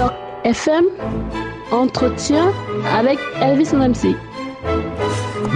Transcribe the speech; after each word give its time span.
Choc 0.00 0.12
FM, 0.44 0.84
entretien 1.70 2.54
avec 2.90 3.18
Elvis 3.42 3.74
MC. 3.74 4.16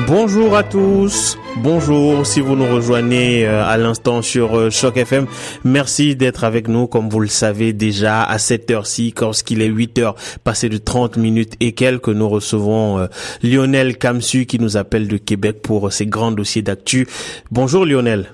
Bonjour 0.06 0.54
à 0.54 0.62
tous. 0.62 1.38
Bonjour 1.62 2.26
si 2.26 2.42
vous 2.42 2.54
nous 2.54 2.66
rejoignez 2.66 3.46
euh, 3.46 3.64
à 3.64 3.78
l'instant 3.78 4.20
sur 4.20 4.54
euh, 4.54 4.68
Choc 4.68 4.98
FM. 4.98 5.24
Merci 5.64 6.14
d'être 6.14 6.44
avec 6.44 6.68
nous 6.68 6.86
comme 6.86 7.08
vous 7.08 7.20
le 7.20 7.26
savez 7.26 7.72
déjà 7.72 8.22
à 8.22 8.36
cette 8.36 8.70
heure-ci 8.70 9.14
lorsqu'il 9.18 9.62
est 9.62 9.66
8 9.66 9.98
heures 10.00 10.14
passé 10.44 10.68
de 10.68 10.76
30 10.76 11.16
minutes 11.16 11.54
et 11.60 11.72
quelques 11.72 12.08
nous 12.08 12.28
recevons 12.28 12.98
euh, 12.98 13.06
Lionel 13.42 13.96
Kamsu 13.96 14.44
qui 14.44 14.58
nous 14.58 14.76
appelle 14.76 15.08
de 15.08 15.16
Québec 15.16 15.62
pour 15.62 15.90
ses 15.90 16.04
grands 16.04 16.32
dossiers 16.32 16.60
d'actu. 16.60 17.08
Bonjour 17.50 17.86
Lionel. 17.86 18.26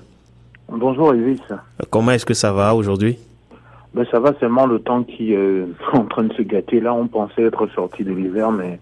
Bonjour 0.67 1.13
Elvis. 1.13 1.39
Comment 1.89 2.11
est-ce 2.11 2.25
que 2.25 2.33
ça 2.33 2.51
va 2.51 2.75
aujourd'hui? 2.75 3.17
Ben, 3.93 4.05
Ça 4.11 4.19
va 4.19 4.33
seulement 4.39 4.65
le 4.65 4.79
temps 4.79 5.03
qui 5.03 5.33
est 5.33 5.65
en 5.93 6.05
train 6.05 6.23
de 6.23 6.33
se 6.33 6.41
gâter. 6.41 6.79
Là 6.79 6.93
on 6.93 7.07
pensait 7.07 7.43
être 7.43 7.67
sorti 7.67 8.03
de 8.03 8.11
l'hiver 8.11 8.51
mais 8.51 8.79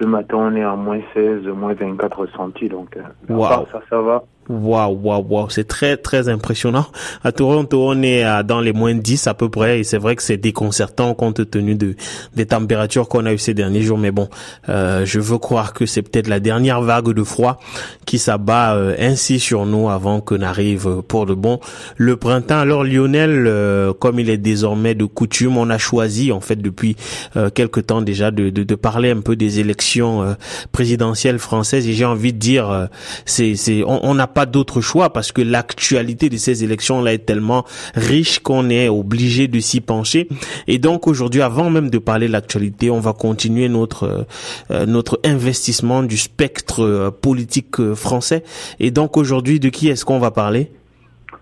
ce 0.00 0.04
matin, 0.04 0.36
on 0.36 0.54
est 0.54 0.62
à 0.62 0.76
moins 0.76 1.00
16, 1.14 1.46
moins 1.46 1.72
24 1.72 2.26
centimes, 2.36 2.68
donc 2.68 2.98
wow. 3.28 3.66
ça, 3.72 3.80
ça 3.88 4.00
va. 4.00 4.24
Waouh, 4.48 4.98
waouh, 5.02 5.26
waouh, 5.28 5.50
c'est 5.50 5.66
très, 5.66 5.96
très 5.96 6.28
impressionnant. 6.28 6.86
À 7.24 7.32
Toronto, 7.32 7.84
on 7.88 8.02
est 8.02 8.22
à, 8.22 8.42
dans 8.42 8.60
les 8.60 8.72
moins 8.72 8.94
10 8.94 9.26
à 9.26 9.34
peu 9.34 9.48
près, 9.48 9.80
et 9.80 9.84
c'est 9.84 9.98
vrai 9.98 10.14
que 10.16 10.22
c'est 10.22 10.36
déconcertant 10.36 11.14
compte 11.14 11.50
tenu 11.50 11.74
de 11.74 11.96
des 12.34 12.46
températures 12.46 13.08
qu'on 13.08 13.26
a 13.26 13.32
eu 13.32 13.38
ces 13.38 13.54
derniers 13.54 13.82
jours. 13.82 13.98
Mais 13.98 14.10
bon, 14.10 14.28
euh, 14.68 15.04
je 15.04 15.18
veux 15.20 15.38
croire 15.38 15.72
que 15.72 15.86
c'est 15.86 16.02
peut-être 16.02 16.28
la 16.28 16.40
dernière 16.40 16.80
vague 16.80 17.12
de 17.12 17.24
froid 17.24 17.58
qui 18.04 18.18
s'abat 18.18 18.74
euh, 18.76 18.94
ainsi 18.98 19.40
sur 19.40 19.66
nous 19.66 19.90
avant 19.90 20.20
que 20.20 20.34
n'arrive 20.34 21.02
pour 21.08 21.26
de 21.26 21.34
bon 21.34 21.60
le 21.96 22.16
printemps. 22.16 22.58
Alors 22.58 22.84
Lionel, 22.84 23.46
euh, 23.46 23.92
comme 23.92 24.20
il 24.20 24.30
est 24.30 24.38
désormais 24.38 24.94
de 24.94 25.04
coutume, 25.04 25.56
on 25.56 25.70
a 25.70 25.78
choisi 25.78 26.32
en 26.32 26.40
fait 26.40 26.56
depuis 26.56 26.96
euh, 27.36 27.50
quelque 27.50 27.80
temps 27.80 28.02
déjà 28.02 28.30
de, 28.30 28.50
de, 28.50 28.62
de, 28.62 28.74
parler 28.74 29.10
un 29.10 29.20
peu 29.20 29.36
des 29.36 29.60
élections 29.60 30.22
euh, 30.22 30.34
présidentielles 30.72 31.38
françaises. 31.38 31.88
Et 31.88 31.92
j'ai 31.92 32.04
envie 32.04 32.32
de 32.32 32.38
dire, 32.38 32.88
c'est, 33.24 33.56
c'est, 33.56 33.82
on 33.86 34.14
n'a 34.14 34.26
pas 34.36 34.44
d'autre 34.44 34.82
choix 34.82 35.08
parce 35.08 35.32
que 35.32 35.40
l'actualité 35.40 36.28
de 36.28 36.36
ces 36.36 36.62
élections-là 36.62 37.14
est 37.14 37.24
tellement 37.24 37.64
riche 37.94 38.40
qu'on 38.40 38.68
est 38.68 38.90
obligé 38.90 39.48
de 39.48 39.58
s'y 39.60 39.80
pencher. 39.80 40.28
Et 40.66 40.78
donc 40.78 41.06
aujourd'hui, 41.06 41.40
avant 41.40 41.70
même 41.70 41.88
de 41.88 41.96
parler 41.96 42.26
de 42.26 42.32
l'actualité, 42.32 42.90
on 42.90 43.00
va 43.00 43.14
continuer 43.14 43.70
notre 43.70 44.26
euh, 44.70 44.84
notre 44.84 45.18
investissement 45.24 46.02
du 46.02 46.18
spectre 46.18 46.82
euh, 46.82 47.10
politique 47.10 47.94
français. 47.94 48.44
Et 48.78 48.90
donc 48.90 49.16
aujourd'hui, 49.16 49.58
de 49.58 49.70
qui 49.70 49.88
est-ce 49.88 50.04
qu'on 50.04 50.18
va 50.18 50.30
parler? 50.30 50.70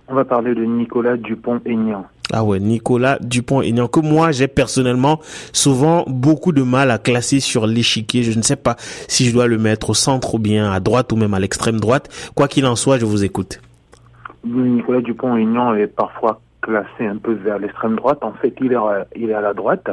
On 0.07 0.15
va 0.15 0.25
parler 0.25 0.55
de 0.55 0.65
Nicolas 0.65 1.17
Dupont-Aignan. 1.17 2.05
Ah 2.33 2.43
ouais, 2.43 2.59
Nicolas 2.59 3.19
Dupont-Aignan, 3.21 3.87
que 3.87 4.01
moi 4.01 4.33
j'ai 4.33 4.49
personnellement 4.49 5.21
souvent 5.53 6.05
beaucoup 6.07 6.53
de 6.53 6.63
mal 6.63 6.91
à 6.91 6.99
classer 6.99 7.39
sur 7.39 7.67
l'échiquier. 7.67 8.23
Je 8.23 8.37
ne 8.37 8.43
sais 8.43 8.57
pas 8.57 8.77
si 8.79 9.27
je 9.27 9.33
dois 9.33 9.47
le 9.47 9.59
mettre 9.59 9.91
au 9.91 9.95
centre 9.95 10.35
ou 10.35 10.39
bien 10.39 10.73
à 10.73 10.81
droite 10.81 11.13
ou 11.13 11.17
même 11.17 11.35
à 11.35 11.39
l'extrême 11.39 11.79
droite. 11.79 12.09
Quoi 12.35 12.49
qu'il 12.49 12.67
en 12.67 12.77
soit, 12.77 12.99
je 12.99 13.05
vous 13.05 13.25
écoute. 13.25 13.61
Nicolas 14.45 15.03
Dupont-Aignan 15.03 15.75
est 15.75 15.87
parfois 15.87 16.41
classé 16.63 17.07
un 17.07 17.17
peu 17.17 17.35
vers 17.35 17.59
l'extrême 17.59 17.97
droite. 17.97 18.19
En 18.23 18.33
fait, 18.33 18.55
il 18.61 18.73
est, 18.73 18.77
à, 18.77 19.07
il 19.15 19.31
est 19.31 19.35
à 19.35 19.43
la 19.43 19.53
droite, 19.53 19.89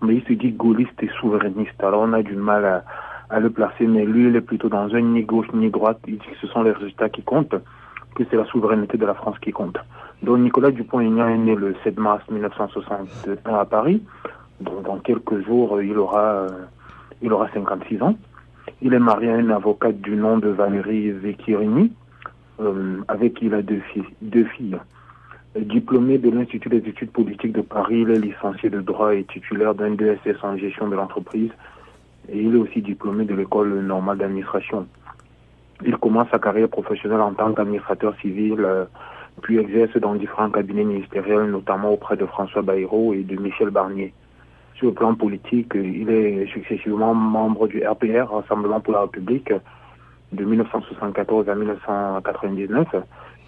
mais 0.00 0.16
il 0.16 0.22
se 0.22 0.32
dit 0.34 0.52
gaulliste 0.52 1.02
et 1.02 1.10
souverainiste. 1.20 1.82
Alors 1.82 2.02
on 2.02 2.12
a 2.12 2.22
du 2.22 2.36
mal 2.36 2.64
à, 2.64 2.84
à 3.28 3.40
le 3.40 3.50
placer, 3.50 3.86
mais 3.86 4.04
lui, 4.04 4.28
il 4.28 4.36
est 4.36 4.40
plutôt 4.40 4.68
dans 4.68 4.94
un 4.94 5.00
ni 5.00 5.22
gauche 5.22 5.48
ni 5.52 5.68
droite. 5.68 5.98
Il 6.06 6.14
dit 6.14 6.26
que 6.26 6.46
ce 6.46 6.46
sont 6.46 6.62
les 6.62 6.72
résultats 6.72 7.08
qui 7.08 7.22
comptent, 7.22 7.56
que 8.14 8.24
c'est 8.30 8.36
la 8.36 8.44
souveraineté 8.46 8.98
de 8.98 9.06
la 9.06 9.14
France 9.14 9.38
qui 9.40 9.50
compte. 9.50 9.78
Donc 10.22 10.38
Nicolas 10.38 10.70
Dupont-Aignan 10.70 11.28
est 11.28 11.38
né 11.38 11.54
le 11.54 11.74
7 11.82 11.98
mars 11.98 12.22
1961 12.30 13.54
à 13.54 13.64
Paris. 13.64 14.02
Donc 14.60 14.84
dans 14.84 14.98
quelques 14.98 15.44
jours, 15.44 15.82
il 15.82 15.98
aura, 15.98 16.46
il 17.20 17.32
aura 17.32 17.48
56 17.52 18.02
ans. 18.02 18.16
Il 18.80 18.94
est 18.94 18.98
marié 18.98 19.30
à 19.30 19.36
une 19.36 19.50
avocate 19.50 20.00
du 20.00 20.14
nom 20.14 20.38
de 20.38 20.48
Valérie 20.48 21.10
Vecchirini, 21.10 21.92
euh, 22.60 23.00
avec 23.08 23.34
qui 23.34 23.46
il 23.46 23.54
a 23.54 23.62
deux 23.62 23.80
filles. 23.92 24.04
Deux 24.20 24.44
filles. 24.44 24.78
Diplômé 25.58 26.18
de 26.18 26.30
l'Institut 26.30 26.68
des 26.68 26.88
études 26.88 27.10
politiques 27.10 27.52
de 27.52 27.60
Paris, 27.60 28.00
il 28.02 28.10
est 28.10 28.18
licencié 28.18 28.70
de 28.70 28.80
droit 28.80 29.14
et 29.14 29.24
titulaire 29.24 29.74
d'un 29.74 29.90
DSS 29.90 30.42
en 30.42 30.56
gestion 30.56 30.88
de 30.88 30.96
l'entreprise. 30.96 31.50
Et 32.28 32.40
il 32.40 32.54
est 32.54 32.58
aussi 32.58 32.80
diplômé 32.80 33.24
de 33.24 33.34
l'école 33.34 33.80
normale 33.80 34.18
d'administration. 34.18 34.86
Il 35.84 35.96
commence 35.96 36.28
sa 36.30 36.38
carrière 36.38 36.68
professionnelle 36.68 37.20
en 37.20 37.32
tant 37.34 37.52
qu'administrateur 37.52 38.14
civil, 38.20 38.56
euh, 38.60 38.84
puis 39.40 39.58
exerce 39.58 39.96
dans 39.96 40.14
différents 40.14 40.50
cabinets 40.50 40.84
ministériels, 40.84 41.50
notamment 41.50 41.92
auprès 41.92 42.16
de 42.16 42.26
François 42.26 42.62
Bayrou 42.62 43.14
et 43.14 43.22
de 43.22 43.36
Michel 43.40 43.70
Barnier. 43.70 44.12
Sur 44.74 44.88
le 44.88 44.94
plan 44.94 45.14
politique, 45.14 45.72
il 45.74 46.10
est 46.10 46.46
successivement 46.46 47.14
membre 47.14 47.68
du 47.68 47.84
RPR, 47.86 48.30
Rassemblement 48.30 48.80
pour 48.80 48.94
la 48.94 49.02
République, 49.02 49.52
de 50.32 50.44
1974 50.44 51.48
à 51.48 51.54
1999, 51.54 52.88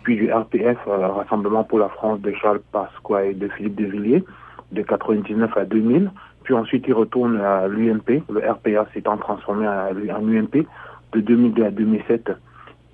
puis 0.02 0.16
du 0.16 0.32
RPF, 0.32 0.78
Rassemblement 0.86 1.64
pour 1.64 1.78
la 1.78 1.88
France 1.88 2.20
de 2.20 2.32
Charles 2.32 2.60
Pasqua 2.72 3.24
et 3.24 3.34
de 3.34 3.48
Philippe 3.48 3.76
de 3.76 3.86
Villiers, 3.86 4.24
de 4.72 4.80
1999 4.80 5.56
à 5.56 5.64
2000, 5.64 6.10
puis 6.42 6.54
ensuite 6.54 6.84
il 6.86 6.94
retourne 6.94 7.40
à 7.40 7.66
l'UMP, 7.68 8.22
le 8.30 8.40
RPA 8.50 8.86
s'étant 8.92 9.16
transformé 9.16 9.66
en 9.66 10.28
UMP, 10.28 10.66
de 11.14 11.20
2002 11.20 11.64
à 11.64 11.70
2007. 11.70 12.32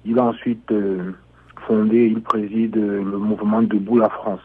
Il 0.05 0.19
a 0.19 0.25
ensuite 0.25 0.71
euh, 0.73 1.13
fondé, 1.67 2.07
il 2.07 2.21
préside 2.23 2.77
le 2.77 3.19
mouvement 3.19 3.63
Debout 3.63 3.99
la 3.99 4.09
France, 4.09 4.41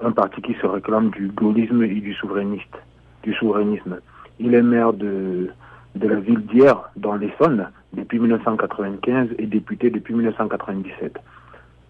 un 0.00 0.12
parti 0.12 0.40
qui 0.42 0.54
se 0.54 0.66
réclame 0.66 1.10
du 1.10 1.28
gaullisme 1.28 1.82
et 1.82 1.88
du 1.88 2.14
souverainisme. 2.14 4.00
Il 4.38 4.54
est 4.54 4.62
maire 4.62 4.92
de, 4.92 5.50
de 5.94 6.08
la 6.08 6.20
ville 6.20 6.40
d'Hier, 6.46 6.74
dans 6.96 7.16
l'Essonne, 7.16 7.68
depuis 7.92 8.18
1995 8.18 9.28
et 9.38 9.46
député 9.46 9.90
depuis 9.90 10.14
1997. 10.14 11.18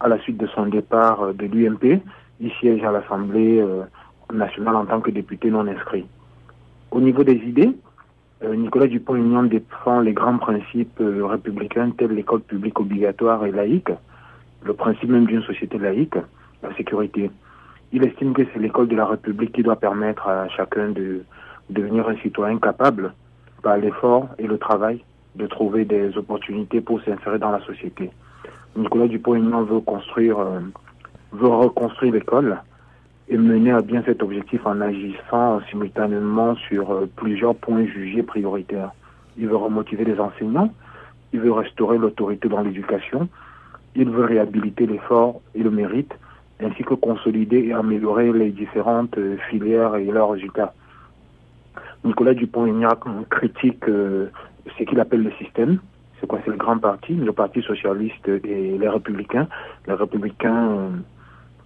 À 0.01 0.09
la 0.09 0.19
suite 0.19 0.39
de 0.39 0.47
son 0.49 0.67
départ 0.67 1.35
de 1.35 1.47
l'UMP, 1.47 2.01
il 2.41 2.51
siège 2.61 2.83
à 2.85 2.91
l'Assemblée 2.91 3.63
nationale 4.33 4.77
en 4.77 4.87
tant 4.87 5.01
que 5.01 5.11
député 5.11 5.51
non 5.51 5.67
inscrit. 5.67 6.07
Au 6.91 7.01
niveau 7.01 7.23
des 7.23 7.37
idées, 7.37 7.71
Nicolas 8.43 8.87
Dupont-Aignan 8.87 9.45
défend 9.45 10.01
les 10.01 10.15
grands 10.15 10.39
principes 10.39 10.99
républicains 10.99 11.91
tels 11.91 12.13
l'école 12.13 12.41
publique 12.41 12.81
obligatoire 12.81 13.45
et 13.45 13.53
laïque, 13.53 13.91
le 14.63 14.73
principe 14.73 15.11
même 15.11 15.27
d'une 15.27 15.43
société 15.43 15.79
laïque, 15.79 16.17
la 16.63 16.75
sécurité. 16.75 17.31
Il 17.93 18.05
estime 18.05 18.33
que 18.33 18.43
c'est 18.53 18.59
l'école 18.59 18.89
de 18.89 18.97
la 18.97 19.07
République 19.07 19.53
qui 19.53 19.63
doit 19.63 19.77
permettre 19.77 20.27
à 20.27 20.49
chacun 20.49 20.91
de 20.91 21.23
devenir 21.69 22.09
un 22.09 22.17
citoyen 22.17 22.59
capable, 22.59 23.13
par 23.63 23.77
l'effort 23.77 24.29
et 24.39 24.47
le 24.47 24.59
travail, 24.59 25.05
de 25.35 25.47
trouver 25.47 25.85
des 25.85 26.17
opportunités 26.17 26.81
pour 26.81 27.01
s'insérer 27.03 27.39
dans 27.39 27.51
la 27.51 27.61
société. 27.61 28.11
Nicolas 28.77 29.09
Dupont-Aignan 29.09 29.65
veut 29.65 29.81
construire, 29.81 30.39
euh, 30.39 30.61
veut 31.33 31.49
reconstruire 31.49 32.15
l'école 32.15 32.59
et 33.31 33.39
mener 33.39 33.71
à 33.71 33.81
bien 33.81 34.03
cet 34.05 34.23
objectif 34.25 34.67
en 34.67 34.81
agissant 34.81 35.61
simultanément 35.71 36.57
sur 36.57 36.91
euh, 36.91 37.09
plusieurs 37.15 37.55
points 37.55 37.87
jugés 37.87 38.25
prioritaires. 38.25 38.91
Il 39.39 39.47
veut 39.47 39.57
remotiver 39.57 40.05
les 40.05 40.19
enseignants, 40.19 40.75
il 41.33 41.41
veut 41.41 41.53
restaurer 41.53 41.97
l'autorité 41.97 42.49
dans 42.49 42.61
l'éducation, 42.61 43.29
il 43.95 44.11
veut 44.11 44.25
réhabiliter 44.25 44.87
l'effort 44.87 45.41
et 45.55 45.63
le 45.63 45.71
mérite, 45.71 46.13
ainsi 46.61 46.83
que 46.83 46.95
consolider 46.95 47.59
et 47.69 47.73
améliorer 47.73 48.33
les 48.33 48.51
différentes 48.51 49.17
euh, 49.17 49.37
filières 49.49 49.95
et 49.95 50.07
leurs 50.07 50.31
résultats. 50.31 50.75
Nicolas 52.05 52.35
Dupont-Aignan 52.35 52.97
critique 53.31 53.89
euh, 53.89 54.27
ce 54.77 54.83
qu'il 54.83 54.99
appelle 54.99 55.23
le 55.23 55.33
système. 55.33 55.79
C'est 56.19 56.27
quoi? 56.27 56.41
C'est 56.45 56.51
le 56.51 56.57
grand 56.57 56.79
parti, 56.79 57.15
le 57.15 57.33
Parti 57.33 57.63
socialiste 57.63 58.29
et 58.29 58.77
les 58.77 58.89
Républicains. 58.89 59.47
Les 59.87 59.95
Républicains, 59.95 60.91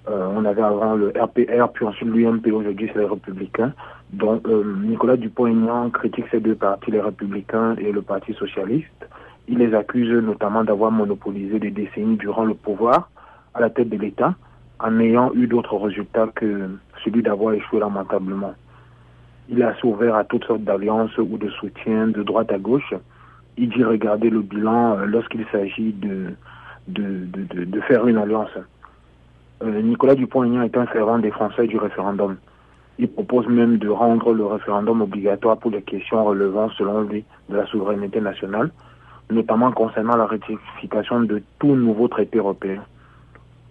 on 0.07 0.45
avait 0.45 0.63
avant 0.63 0.95
le 0.95 1.09
RPR, 1.09 1.69
puis 1.73 1.87
ensuite 1.87 2.09
l'UMP, 2.09 2.47
aujourd'hui 2.53 2.91
c'est 2.93 2.99
les 2.99 3.07
Républicains. 3.07 3.73
Donc 4.13 4.47
euh, 4.49 4.77
Nicolas 4.83 5.17
Dupont-Aignan 5.17 5.91
critique 5.91 6.27
ces 6.31 6.41
deux 6.41 6.55
partis, 6.55 6.91
les 6.91 7.01
Républicains 7.01 7.75
et 7.77 7.91
le 7.91 8.03
Parti 8.03 8.35
socialiste. 8.35 9.09
Il 9.49 9.59
les 9.59 9.75
accuse 9.75 10.11
notamment 10.11 10.65
d'avoir 10.65 10.91
monopolisé 10.91 11.59
des 11.59 11.71
décennies 11.71 12.17
durant 12.17 12.45
le 12.45 12.55
pouvoir 12.55 13.11
à 13.55 13.61
la 13.61 13.71
tête 13.71 13.89
de 13.89 13.97
l'État, 13.97 14.35
en 14.79 14.99
ayant 15.01 15.33
eu 15.35 15.47
d'autres 15.47 15.77
résultats 15.77 16.29
que 16.35 16.69
celui 17.03 17.23
d'avoir 17.23 17.55
échoué 17.55 17.81
lamentablement. 17.81 18.55
Il 19.49 19.63
a 19.63 19.75
ouvert 19.85 20.17
à 20.17 20.25
toutes 20.25 20.45
sortes 20.45 20.65
d'alliances 20.65 21.17
ou 21.19 21.37
de 21.39 21.49
soutien 21.51 22.09
de 22.09 22.23
droite 22.23 22.51
à 22.53 22.59
gauche. 22.59 22.95
Il 23.57 23.69
dit 23.69 23.85
regarder 23.85 24.31
le 24.31 24.41
bilan 24.41 24.97
lorsqu'il 25.07 25.45
s'agit 25.53 25.93
de 25.93 26.35
de, 26.89 27.27
de, 27.33 27.65
de, 27.65 27.81
faire 27.83 28.07
une 28.07 28.19
alliance. 28.19 28.51
Euh, 29.65 29.81
Nicolas 29.81 30.15
Dupont-Aignan 30.15 30.63
est 30.63 30.77
un 30.77 30.87
fervent 30.87 31.19
des 31.19 31.31
Français 31.31 31.67
du 31.67 31.79
référendum. 31.79 32.37
Il 32.99 33.09
propose 33.09 33.49
même 33.49 33.79
de 33.79 33.89
rendre 33.89 34.35
le 34.35 34.45
référendum 34.45 35.01
obligatoire 35.01 35.57
pour 35.57 35.71
les 35.71 35.81
questions 35.81 36.23
relevant, 36.23 36.69
selon 36.77 37.01
lui, 37.03 37.25
de 37.49 37.57
la 37.57 37.67
souveraineté 37.67 38.21
nationale, 38.21 38.71
notamment 39.31 39.73
concernant 39.73 40.17
la 40.17 40.27
ratification 40.27 41.23
de 41.23 41.43
tout 41.59 41.75
nouveau 41.75 42.09
traité 42.09 42.39
européen. 42.39 42.83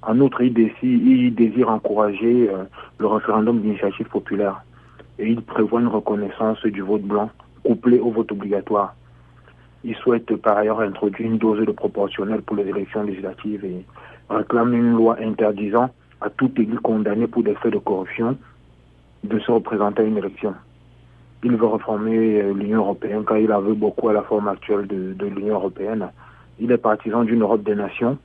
En 0.01 0.19
outre, 0.19 0.41
il 0.41 0.53
désire, 0.53 0.73
il 0.81 1.35
désire 1.35 1.69
encourager 1.69 2.49
euh, 2.49 2.63
le 2.97 3.07
référendum 3.07 3.59
d'initiative 3.61 4.07
populaire. 4.07 4.63
et 5.19 5.29
il 5.29 5.41
prévoit 5.43 5.79
une 5.79 5.87
reconnaissance 5.87 6.65
du 6.65 6.81
vote 6.81 7.03
blanc 7.03 7.29
couplé 7.63 7.99
au 7.99 8.09
vote 8.09 8.31
obligatoire. 8.31 8.95
Il 9.83 9.95
souhaite 9.97 10.35
par 10.37 10.57
ailleurs 10.57 10.79
introduire 10.79 11.29
une 11.29 11.37
dose 11.37 11.63
de 11.65 11.71
proportionnelle 11.71 12.41
pour 12.41 12.55
les 12.55 12.67
élections 12.67 13.03
législatives 13.03 13.63
et 13.63 13.85
réclame 14.29 14.73
une 14.73 14.93
loi 14.93 15.17
interdisant 15.21 15.89
à 16.21 16.29
tout 16.29 16.51
élu 16.57 16.77
condamné 16.79 17.27
pour 17.27 17.43
des 17.43 17.55
faits 17.55 17.73
de 17.73 17.79
corruption 17.79 18.37
de 19.23 19.39
se 19.39 19.51
représenter 19.51 20.01
à 20.01 20.05
une 20.05 20.17
élection. 20.17 20.53
Il 21.43 21.55
veut 21.57 21.67
reformer 21.67 22.41
euh, 22.41 22.53
l'Union 22.53 22.79
européenne 22.79 23.23
car 23.25 23.37
il 23.37 23.51
a 23.51 23.59
vu 23.59 23.73
beaucoup 23.73 24.09
à 24.09 24.13
la 24.13 24.23
forme 24.23 24.47
actuelle 24.47 24.87
de, 24.87 25.13
de 25.13 25.25
l'Union 25.25 25.55
européenne. 25.55 26.09
Il 26.59 26.71
est 26.71 26.77
partisan 26.77 27.23
d'une 27.23 27.41
Europe 27.41 27.63
des 27.63 27.75
nations 27.75 28.17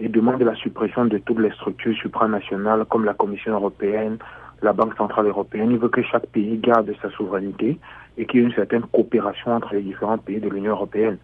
et 0.00 0.08
demande 0.08 0.42
la 0.42 0.54
suppression 0.56 1.04
de 1.04 1.18
toutes 1.18 1.38
les 1.38 1.52
structures 1.52 1.96
supranationales 1.96 2.84
comme 2.86 3.04
la 3.04 3.14
Commission 3.14 3.52
européenne, 3.52 4.18
la 4.62 4.72
Banque 4.72 4.96
centrale 4.96 5.26
européenne. 5.26 5.70
Il 5.70 5.78
veut 5.78 5.88
que 5.88 6.02
chaque 6.02 6.26
pays 6.26 6.58
garde 6.58 6.92
sa 7.00 7.10
souveraineté 7.10 7.78
et 8.18 8.26
qu'il 8.26 8.40
y 8.40 8.42
ait 8.42 8.46
une 8.46 8.54
certaine 8.54 8.82
coopération 8.82 9.52
entre 9.52 9.74
les 9.74 9.82
différents 9.82 10.18
pays 10.18 10.40
de 10.40 10.48
l'Union 10.48 10.72
européenne. 10.72 11.18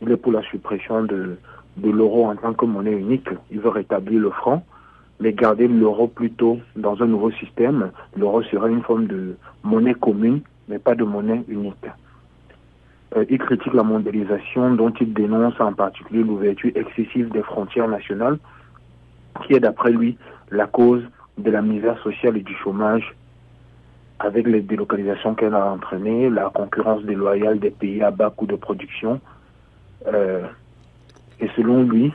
Il 0.00 0.10
est 0.10 0.16
pour 0.16 0.32
la 0.32 0.42
suppression 0.42 1.04
de, 1.04 1.36
de 1.78 1.90
l'euro 1.90 2.26
en 2.26 2.36
tant 2.36 2.54
que 2.54 2.64
monnaie 2.64 2.92
unique. 2.92 3.28
Il 3.50 3.60
veut 3.60 3.70
rétablir 3.70 4.20
le 4.20 4.30
franc, 4.30 4.64
mais 5.20 5.32
garder 5.32 5.68
l'euro 5.68 6.08
plutôt 6.08 6.58
dans 6.76 7.02
un 7.02 7.06
nouveau 7.06 7.30
système. 7.32 7.90
L'euro 8.16 8.42
serait 8.42 8.70
une 8.70 8.82
forme 8.82 9.06
de 9.06 9.36
monnaie 9.62 9.94
commune, 9.94 10.40
mais 10.68 10.78
pas 10.78 10.94
de 10.94 11.04
monnaie 11.04 11.42
unique. 11.48 11.86
Euh, 13.16 13.24
il 13.30 13.38
critique 13.38 13.72
la 13.72 13.82
mondialisation 13.82 14.74
dont 14.74 14.92
il 15.00 15.14
dénonce 15.14 15.58
en 15.60 15.72
particulier 15.72 16.22
l'ouverture 16.22 16.70
excessive 16.74 17.30
des 17.30 17.42
frontières 17.42 17.88
nationales, 17.88 18.38
qui 19.42 19.54
est 19.54 19.60
d'après 19.60 19.92
lui 19.92 20.18
la 20.50 20.66
cause 20.66 21.02
de 21.38 21.50
la 21.50 21.62
misère 21.62 21.98
sociale 22.02 22.36
et 22.36 22.42
du 22.42 22.54
chômage 22.56 23.14
avec 24.20 24.46
les 24.46 24.60
délocalisations 24.60 25.34
qu'elle 25.34 25.54
a 25.54 25.70
entraînées, 25.70 26.28
la 26.28 26.50
concurrence 26.50 27.02
déloyale 27.04 27.60
des 27.60 27.70
pays 27.70 28.02
à 28.02 28.10
bas 28.10 28.32
coût 28.36 28.46
de 28.46 28.56
production. 28.56 29.20
Euh, 30.06 30.46
et 31.40 31.48
selon 31.56 31.82
lui, 31.82 32.12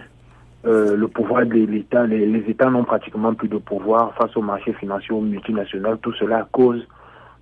euh, 0.66 0.96
le 0.96 1.08
pouvoir 1.08 1.46
de 1.46 1.54
l'État, 1.54 2.06
les, 2.08 2.44
États 2.48 2.70
n'ont 2.70 2.86
pratiquement 2.86 3.34
plus 3.34 3.50
de 3.50 3.58
pouvoir 3.58 4.14
face 4.16 4.36
aux 4.38 4.42
marchés 4.42 4.74
financiers 4.74 5.16
multinationaux, 5.16 5.98
tout 5.98 6.14
cela 6.14 6.40
à 6.40 6.48
cause 6.52 6.88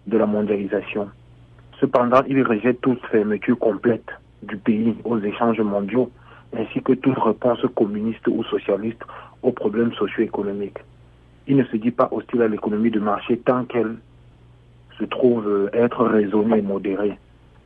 de 0.07 0.17
la 0.17 0.25
mondialisation. 0.25 1.09
Cependant, 1.79 2.21
il 2.27 2.41
rejette 2.41 2.81
toute 2.81 3.03
fermeture 3.07 3.59
complète 3.59 4.07
du 4.41 4.57
pays 4.57 4.95
aux 5.03 5.19
échanges 5.19 5.61
mondiaux, 5.61 6.11
ainsi 6.57 6.81
que 6.81 6.93
toute 6.93 7.17
réponse 7.17 7.63
communiste 7.75 8.27
ou 8.27 8.43
socialiste 8.43 9.01
aux 9.43 9.51
problèmes 9.51 9.93
socio-économiques. 9.93 10.79
Il 11.47 11.57
ne 11.57 11.63
se 11.65 11.77
dit 11.77 11.91
pas 11.91 12.09
hostile 12.11 12.41
à 12.41 12.47
l'économie 12.47 12.91
de 12.91 12.99
marché 12.99 13.37
tant 13.37 13.65
qu'elle 13.65 13.97
se 14.97 15.05
trouve 15.05 15.69
être 15.73 16.05
raisonnée 16.05 16.57
et 16.57 16.61
modérée, 16.61 17.17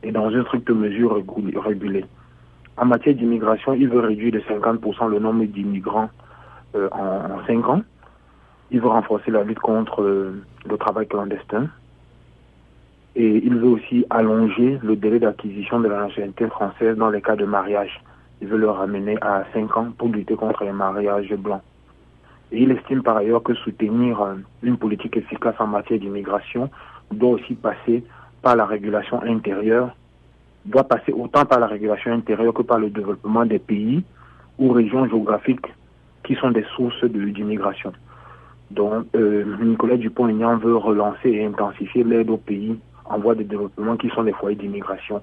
et 0.02 0.12
dans 0.12 0.30
une 0.30 0.44
stricte 0.44 0.70
mesure 0.70 1.22
régulée. 1.64 2.04
En 2.78 2.84
matière 2.84 3.14
d'immigration, 3.14 3.72
il 3.72 3.88
veut 3.88 4.00
réduire 4.00 4.32
de 4.32 4.40
50% 4.40 5.08
le 5.08 5.18
nombre 5.18 5.44
d'immigrants 5.44 6.10
euh, 6.74 6.88
en, 6.92 7.38
en 7.38 7.46
5 7.46 7.68
ans. 7.68 7.82
Il 8.70 8.80
veut 8.80 8.88
renforcer 8.88 9.30
la 9.30 9.44
lutte 9.44 9.60
contre 9.60 10.02
euh, 10.02 10.42
le 10.68 10.76
travail 10.76 11.06
clandestin. 11.06 11.68
Et 13.14 13.42
il 13.44 13.56
veut 13.56 13.68
aussi 13.68 14.04
allonger 14.10 14.78
le 14.82 14.94
délai 14.94 15.18
d'acquisition 15.18 15.80
de 15.80 15.88
la 15.88 16.00
nationalité 16.00 16.48
française 16.48 16.96
dans 16.98 17.08
les 17.08 17.22
cas 17.22 17.34
de 17.34 17.46
mariage. 17.46 18.02
Il 18.42 18.48
veut 18.48 18.58
le 18.58 18.68
ramener 18.68 19.16
à 19.22 19.44
5 19.54 19.76
ans 19.78 19.88
pour 19.96 20.08
lutter 20.08 20.34
contre 20.34 20.64
les 20.64 20.72
mariages 20.72 21.32
blancs. 21.34 21.62
Et 22.52 22.62
il 22.62 22.70
estime 22.70 23.02
par 23.02 23.16
ailleurs 23.16 23.42
que 23.42 23.54
soutenir 23.54 24.20
euh, 24.20 24.34
une 24.62 24.76
politique 24.76 25.16
efficace 25.16 25.54
en 25.58 25.66
matière 25.66 25.98
d'immigration 25.98 26.68
doit 27.10 27.30
aussi 27.30 27.54
passer 27.54 28.04
par 28.42 28.54
la 28.54 28.66
régulation 28.66 29.22
intérieure 29.22 29.96
doit 30.66 30.84
passer 30.84 31.12
autant 31.12 31.44
par 31.44 31.60
la 31.60 31.66
régulation 31.66 32.12
intérieure 32.12 32.52
que 32.52 32.62
par 32.62 32.78
le 32.78 32.90
développement 32.90 33.46
des 33.46 33.58
pays 33.58 34.04
ou 34.58 34.72
régions 34.72 35.06
géographiques 35.06 35.66
qui 36.24 36.34
sont 36.34 36.50
des 36.50 36.64
sources 36.74 37.04
d'immigration. 37.04 37.92
Donc, 38.70 39.06
euh, 39.14 39.44
Nicolas 39.62 39.96
Dupont-Aignan 39.96 40.56
veut 40.58 40.76
relancer 40.76 41.30
et 41.30 41.44
intensifier 41.44 42.02
l'aide 42.02 42.30
aux 42.30 42.36
pays 42.36 42.76
en 43.04 43.18
voie 43.18 43.36
de 43.36 43.44
développement 43.44 43.96
qui 43.96 44.08
sont 44.10 44.24
des 44.24 44.32
foyers 44.32 44.56
d'immigration 44.56 45.22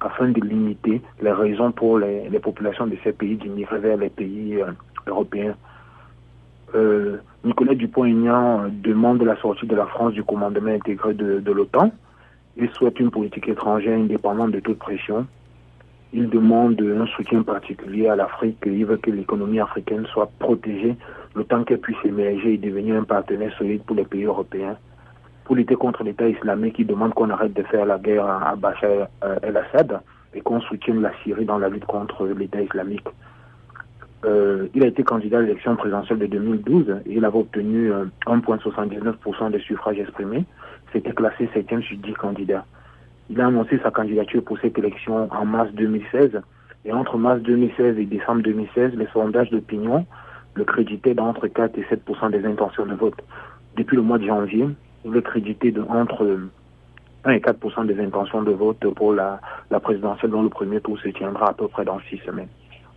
afin 0.00 0.28
de 0.28 0.40
limiter 0.40 1.00
les 1.22 1.32
raisons 1.32 1.72
pour 1.72 1.98
les, 1.98 2.28
populations 2.40 2.86
de 2.86 2.96
ces 3.02 3.12
pays 3.12 3.36
d'immigrer 3.36 3.78
vers 3.78 3.96
les 3.96 4.10
pays 4.10 4.60
euh, 4.60 4.72
européens. 5.06 5.54
Euh, 6.74 7.16
Nicolas 7.42 7.74
Dupont-Aignan 7.74 8.68
demande 8.82 9.22
la 9.22 9.36
sortie 9.36 9.66
de 9.66 9.76
la 9.76 9.86
France 9.86 10.12
du 10.12 10.22
commandement 10.22 10.72
intégré 10.72 11.14
de 11.14 11.52
l'OTAN 11.52 11.90
il 12.56 12.70
souhaite 12.70 13.00
une 13.00 13.10
politique 13.10 13.48
étrangère 13.48 13.98
indépendante 13.98 14.52
de 14.52 14.60
toute 14.60 14.78
pression. 14.78 15.26
Il 16.12 16.30
demande 16.30 16.80
un 16.80 17.06
soutien 17.06 17.42
particulier 17.42 18.08
à 18.08 18.14
l'Afrique. 18.14 18.58
Il 18.66 18.86
veut 18.86 18.98
que 18.98 19.10
l'économie 19.10 19.58
africaine 19.58 20.06
soit 20.06 20.30
protégée 20.38 20.96
le 21.34 21.44
temps 21.44 21.64
qu'elle 21.64 21.80
puisse 21.80 21.96
émerger 22.04 22.54
et 22.54 22.58
devenir 22.58 22.94
un 22.94 23.02
partenaire 23.02 23.52
solide 23.58 23.82
pour 23.82 23.96
les 23.96 24.04
pays 24.04 24.24
européens. 24.24 24.76
Pour 25.44 25.56
lutter 25.56 25.74
contre 25.74 26.04
l'État 26.04 26.28
islamique, 26.28 26.76
il 26.78 26.86
demande 26.86 27.12
qu'on 27.14 27.30
arrête 27.30 27.52
de 27.52 27.62
faire 27.64 27.84
la 27.84 27.98
guerre 27.98 28.26
à 28.26 28.54
Bachar 28.54 29.08
el-Assad 29.42 30.00
et 30.32 30.40
qu'on 30.40 30.60
soutienne 30.60 31.02
la 31.02 31.10
Syrie 31.22 31.44
dans 31.44 31.58
la 31.58 31.68
lutte 31.68 31.84
contre 31.84 32.26
l'État 32.28 32.62
islamique. 32.62 33.08
Euh, 34.24 34.68
il 34.74 34.82
a 34.84 34.86
été 34.86 35.02
candidat 35.02 35.38
à 35.38 35.42
l'élection 35.42 35.76
présidentielle 35.76 36.18
de 36.18 36.26
2012 36.26 36.96
et 37.04 37.12
il 37.12 37.24
avait 37.24 37.38
obtenu 37.38 37.92
euh, 37.92 38.06
1,79% 38.26 39.50
des 39.50 39.58
suffrages 39.58 39.98
exprimés 39.98 40.44
s'était 40.94 41.12
classé 41.12 41.48
septième 41.52 41.82
sur 41.82 41.96
dix 41.98 42.14
candidats. 42.14 42.64
Il 43.28 43.40
a 43.40 43.46
annoncé 43.46 43.78
sa 43.82 43.90
candidature 43.90 44.42
pour 44.42 44.58
cette 44.58 44.78
élection 44.78 45.28
en 45.30 45.44
mars 45.44 45.70
2016. 45.72 46.40
Et 46.86 46.92
entre 46.92 47.16
mars 47.16 47.40
2016 47.40 47.98
et 47.98 48.04
décembre 48.04 48.42
2016, 48.42 48.92
les 48.94 49.06
sondages 49.08 49.50
d'opinion 49.50 50.06
le 50.54 50.64
créditaient 50.64 51.14
d'entre 51.14 51.48
4 51.48 51.78
et 51.78 51.82
7% 51.82 52.30
des 52.30 52.44
intentions 52.46 52.86
de 52.86 52.94
vote. 52.94 53.20
Depuis 53.76 53.96
le 53.96 54.02
mois 54.02 54.18
de 54.18 54.26
janvier, 54.26 54.68
il 55.04 55.16
est 55.16 55.22
crédité 55.22 55.72
de 55.72 55.82
entre 55.82 56.38
1 57.24 57.30
et 57.32 57.40
4% 57.40 57.86
des 57.86 57.98
intentions 58.00 58.42
de 58.42 58.52
vote 58.52 58.86
pour 58.94 59.12
la, 59.14 59.40
présidentielle 59.82 60.30
dont 60.30 60.42
le 60.42 60.50
premier 60.50 60.80
tour 60.80 60.98
se 60.98 61.08
tiendra 61.08 61.50
à 61.50 61.52
peu 61.54 61.66
près 61.68 61.84
dans 61.84 61.98
six 62.08 62.18
semaines. 62.18 62.48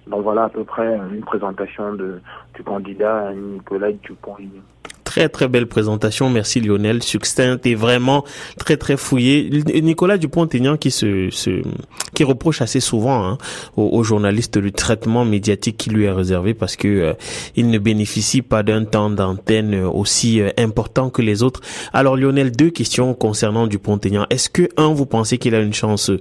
Donc 0.05 0.21
voilà 0.21 0.43
à 0.43 0.49
peu 0.49 0.63
près 0.63 0.97
une 1.13 1.21
présentation 1.21 1.93
du 1.93 2.63
candidat 2.63 3.33
Nicolas 3.33 3.91
Dupont-Aignan 3.91 4.61
très 5.17 5.29
très 5.29 5.47
belle 5.47 5.65
présentation. 5.65 6.29
Merci 6.29 6.61
Lionel, 6.61 7.01
succincte 7.01 7.65
et 7.65 7.73
vraiment 7.73 8.23
très 8.59 8.77
très 8.77 8.97
fouillé. 8.97 9.49
Nicolas 9.81 10.19
Dupont-Aignan 10.19 10.77
qui 10.77 10.91
se, 10.91 11.31
se, 11.31 11.63
qui 12.13 12.23
reproche 12.23 12.61
assez 12.61 12.79
souvent 12.79 13.25
hein, 13.25 13.39
aux, 13.77 13.89
aux, 13.97 14.03
journalistes 14.03 14.57
le 14.57 14.69
traitement 14.69 15.25
médiatique 15.25 15.75
qui 15.75 15.89
lui 15.89 16.03
est 16.03 16.11
réservé 16.11 16.53
parce 16.53 16.75
que 16.75 16.87
euh, 16.87 17.13
il 17.55 17.71
ne 17.71 17.79
bénéficie 17.79 18.43
pas 18.43 18.61
d'un 18.61 18.85
temps 18.85 19.09
d'antenne 19.09 19.73
aussi 19.85 20.39
euh, 20.39 20.51
important 20.59 21.09
que 21.09 21.23
les 21.23 21.41
autres. 21.41 21.61
Alors 21.93 22.15
Lionel, 22.15 22.51
deux 22.51 22.69
questions 22.69 23.15
concernant 23.15 23.65
Dupont-Aignan. 23.65 24.27
Est-ce 24.29 24.51
que 24.51 24.69
un, 24.77 24.93
vous 24.93 25.07
pensez 25.07 25.39
qu'il 25.39 25.55
a 25.55 25.61
une 25.61 25.73
chance 25.73 26.11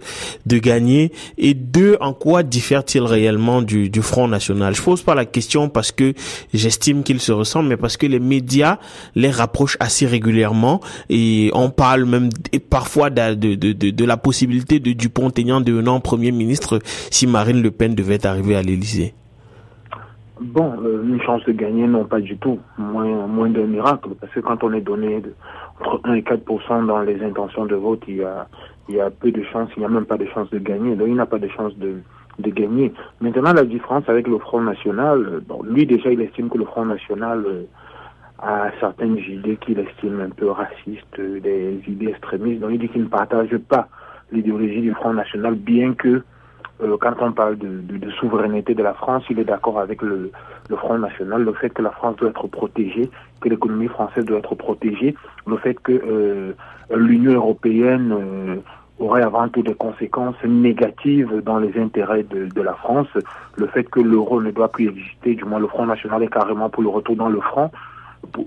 de 0.47 0.59
gagner? 0.59 1.13
Et 1.37 1.53
deux, 1.53 1.99
en 2.01 2.15
quoi 2.15 2.43
diffère-t-il 2.43 3.05
réellement 3.05 3.61
du, 3.61 3.91
du 3.91 4.01
Front 4.01 4.27
National? 4.27 4.75
Je 4.75 4.81
pose 4.81 5.03
pas 5.03 5.15
la 5.15 5.27
question 5.27 5.69
parce 5.69 5.93
que 5.93 6.15
j'estime 6.55 7.03
qu'il 7.03 7.21
se 7.21 7.33
ressemble, 7.33 7.69
mais 7.69 7.77
parce 7.77 7.99
que 7.99 8.07
les 8.07 8.21
médias 8.21 8.79
les 9.15 9.31
rapproche 9.31 9.77
assez 9.81 10.07
régulièrement 10.07 10.81
et 11.09 11.51
on 11.55 11.71
parle 11.71 12.05
même 12.05 12.29
parfois 12.71 13.11
de, 13.11 13.35
de, 13.35 13.73
de, 13.73 14.05
la 14.05 14.17
possibilité 14.17 14.79
de 14.81 14.93
Dupont-Aignan 14.93 15.61
devenant 15.61 16.01
Premier 16.01 16.33
ministre 16.33 16.81
si 16.85 17.27
Marine 17.27 17.63
Le 17.63 17.71
Pen 17.71 17.95
devait 17.95 18.27
arriver 18.27 18.57
à 18.57 18.63
l'Élysée. 18.63 19.15
Bon, 20.41 20.75
euh, 20.83 21.03
une 21.03 21.21
chance 21.23 21.43
de 21.45 21.53
gagner, 21.53 21.87
non 21.87 22.05
pas 22.05 22.21
du 22.21 22.37
tout. 22.37 22.59
Moins, 22.77 23.27
moins 23.27 23.49
d'un 23.49 23.67
miracle, 23.67 24.11
parce 24.21 24.33
que 24.33 24.41
quand 24.41 24.63
on 24.63 24.73
est 24.75 24.83
donné 24.83 25.23
entre 25.81 26.01
1 26.05 26.15
et 26.15 26.23
4 26.23 26.87
dans 26.87 27.01
les 27.01 27.23
intentions 27.23 27.65
de 27.65 27.75
vote, 27.75 28.03
il 28.07 28.17
y 28.17 28.23
a, 28.23 28.47
il 28.89 28.97
y 28.97 29.01
a 29.01 29.11
peu 29.11 29.33
de 29.33 29.43
chances, 29.45 29.71
il 29.77 29.81
n'y 29.81 29.87
a 29.87 29.89
même 29.89 30.05
pas 30.05 30.19
de 30.19 30.27
chance 30.27 30.51
de 30.51 30.59
gagner. 30.59 30.95
Donc 30.95 31.09
il 31.09 31.15
n'a 31.15 31.25
pas 31.25 31.39
de 31.39 31.49
chance 31.49 31.75
de, 31.79 32.03
de 32.39 32.51
gagner. 32.51 32.93
Maintenant, 33.21 33.55
la 33.55 33.65
différence 33.65 34.09
avec 34.09 34.29
le 34.29 34.39
Front 34.39 34.61
National, 34.61 35.41
bon, 35.49 35.63
lui 35.63 35.87
déjà, 35.87 36.11
il 36.13 36.21
estime 36.21 36.51
que 36.51 36.59
le 36.59 36.67
Front 36.67 36.85
National 36.85 37.45
euh, 37.47 37.63
à 38.39 38.71
certaines 38.81 39.19
idées 39.19 39.57
qu'il 39.57 39.79
estime 39.79 40.21
un 40.21 40.31
peu 40.31 40.51
racistes, 40.51 41.21
des 41.21 41.81
idées 41.87 42.09
extrémistes. 42.09 42.61
Donc 42.61 42.71
il 42.73 42.79
dit 42.79 42.89
qu'il 42.89 43.03
ne 43.03 43.09
partage 43.09 43.57
pas 43.69 43.89
l'idéologie 44.31 44.81
du 44.81 44.93
Front 44.93 45.15
National, 45.15 45.55
bien 45.55 45.95
que 45.95 46.23
euh, 46.83 46.97
quand 47.01 47.15
on 47.21 47.33
parle 47.33 47.57
de, 47.57 47.81
de, 47.81 47.97
de, 47.97 48.11
souveraineté 48.13 48.75
de 48.75 48.83
la 48.83 48.93
France, 48.93 49.25
il 49.31 49.39
est 49.39 49.45
d'accord 49.45 49.81
avec 49.81 50.03
le, 50.03 50.31
le, 50.69 50.77
Front 50.77 50.99
National, 50.99 51.43
le 51.43 51.55
fait 51.55 51.71
que 51.71 51.81
la 51.81 51.91
France 51.91 52.17
doit 52.17 52.29
être 52.29 52.47
protégée, 52.49 53.09
que 53.41 53.49
l'économie 53.49 53.89
française 53.89 54.27
doit 54.27 54.39
être 54.39 54.55
protégée, 54.55 55.15
le 55.47 55.57
fait 55.57 55.81
que 55.81 55.93
euh, 55.93 56.53
l'Union 56.95 57.33
européenne 57.33 58.13
euh, 58.13 58.57
aurait 58.99 59.23
avant 59.23 59.49
tout 59.49 59.63
des 59.63 59.75
conséquences 59.75 60.43
négatives 60.45 61.41
dans 61.43 61.59
les 61.59 61.79
intérêts 61.81 62.25
de, 62.25 62.47
de 62.47 62.63
la 62.63 62.75
France, 62.75 63.09
le 63.57 63.67
fait 63.69 63.85
que 63.85 64.01
l'euro 64.01 64.43
ne 64.43 64.51
doit 64.51 64.69
plus 64.69 64.89
exister, 64.89 65.35
du 65.35 65.45
moins 65.45 65.59
le 65.59 65.69
Front 65.69 65.87
National 65.87 66.23
est 66.25 66.33
carrément 66.33 66.69
pour 66.69 66.83
le 66.83 66.91
retour 66.91 67.17
dans 67.17 67.31
le 67.31 67.41
franc, 67.41 67.71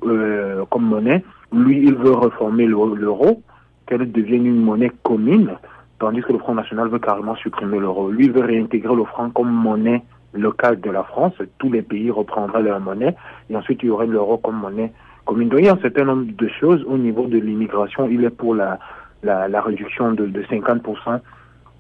euh, 0.04 0.66
comme 0.70 0.86
monnaie. 0.86 1.24
Lui, 1.52 1.84
il 1.84 1.96
veut 1.96 2.14
reformer 2.14 2.66
l'euro, 2.66 3.42
qu'elle 3.88 4.12
devienne 4.12 4.46
une 4.46 4.62
monnaie 4.62 4.92
commune, 5.04 5.56
tandis 6.00 6.22
que 6.22 6.32
le 6.32 6.40
Front 6.40 6.56
National 6.56 6.90
veut 6.90 7.00
carrément 7.00 7.36
supprimer 7.36 7.80
l'euro. 7.80 8.10
Lui 8.10 8.30
veut 8.30 8.42
réintégrer 8.42 8.96
le 8.96 9.04
franc 9.06 9.30
comme 9.32 9.52
monnaie 9.52 10.04
locale 10.34 10.80
de 10.80 10.92
la 10.92 11.04
France. 11.04 11.34
Tous 11.58 11.72
les 11.72 11.82
pays 11.82 12.12
reprendraient 12.12 12.62
leur 12.62 12.80
monnaie 12.80 13.16
et 13.50 13.56
ensuite 13.56 13.82
il 13.84 13.88
y 13.88 13.90
aurait 13.90 14.08
l'euro 14.08 14.38
comme 14.38 14.60
monnaie 14.60 14.92
commune. 15.26 15.50
Donc 15.50 15.60
il 15.60 15.66
y 15.66 15.70
a 15.70 15.74
un 15.74 15.82
certain 15.82 16.06
nombre 16.06 16.26
de 16.32 16.48
choses 16.60 16.84
au 16.88 16.98
niveau 16.98 17.26
de 17.26 17.40
l'immigration. 17.40 18.08
Il 18.08 18.24
est 18.24 18.30
pour 18.30 18.54
la, 18.56 18.80
la, 19.24 19.62
réduction 19.62 20.14
de, 20.14 20.26
de 20.28 20.44
50% 20.44 21.20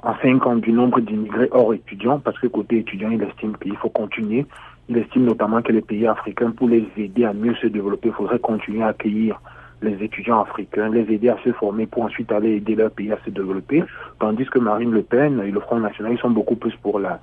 en 0.01 0.13
5 0.22 0.48
ans 0.48 0.56
du 0.56 0.72
nombre 0.72 1.01
d'immigrés 1.01 1.50
hors 1.51 1.74
étudiants, 1.74 2.20
parce 2.20 2.39
que 2.39 2.48
côté 2.48 2.79
étudiant, 2.79 3.10
il 3.12 3.22
estime 3.22 3.58
qu'il 3.58 3.75
faut 3.77 3.89
continuer. 3.89 4.46
Il 4.89 4.98
estime 4.98 5.25
notamment 5.25 5.62
que 5.62 5.72
les 5.72 5.81
pays 5.81 6.08
africains, 6.08 6.50
pour 6.50 6.67
les 6.67 6.84
aider 6.98 7.24
à 7.24 7.34
mieux 7.34 7.53
se 7.55 7.67
développer, 7.67 8.10
faudrait 8.10 8.39
continuer 8.39 8.81
à 8.81 8.88
accueillir 8.88 9.39
les 9.84 10.03
étudiants 10.03 10.41
africains, 10.41 10.89
les 10.89 11.13
aider 11.13 11.29
à 11.29 11.38
se 11.43 11.51
former 11.53 11.86
pour 11.86 12.03
ensuite 12.03 12.31
aller 12.31 12.55
aider 12.55 12.75
leur 12.75 12.89
pays 12.89 13.12
à 13.12 13.17
se 13.24 13.29
développer, 13.29 13.84
tandis 14.19 14.46
que 14.46 14.58
Marine 14.60 14.91
Le 14.91 15.03
Pen 15.03 15.41
et 15.46 15.51
le 15.51 15.60
Front 15.60 15.79
National, 15.79 16.13
ils 16.13 16.19
sont 16.19 16.31
beaucoup 16.31 16.55
plus 16.55 16.75
pour 16.81 17.00
la, 17.00 17.19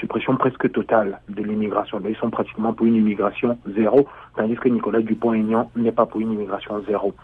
suppression 0.00 0.36
presque 0.36 0.72
totale 0.72 1.20
de 1.28 1.42
l'immigration. 1.42 2.02
Ils 2.06 2.16
sont 2.16 2.30
pratiquement 2.30 2.72
pour 2.72 2.86
une 2.86 2.96
immigration 2.96 3.56
zéro, 3.76 4.08
tandis 4.36 4.56
que 4.56 4.68
Nicolas 4.68 5.00
Dupont-Aignan 5.00 5.70
n'est 5.76 5.92
pas 5.92 6.06
pour 6.06 6.20
une 6.20 6.32
immigration 6.32 6.82
zéro. 6.88 7.14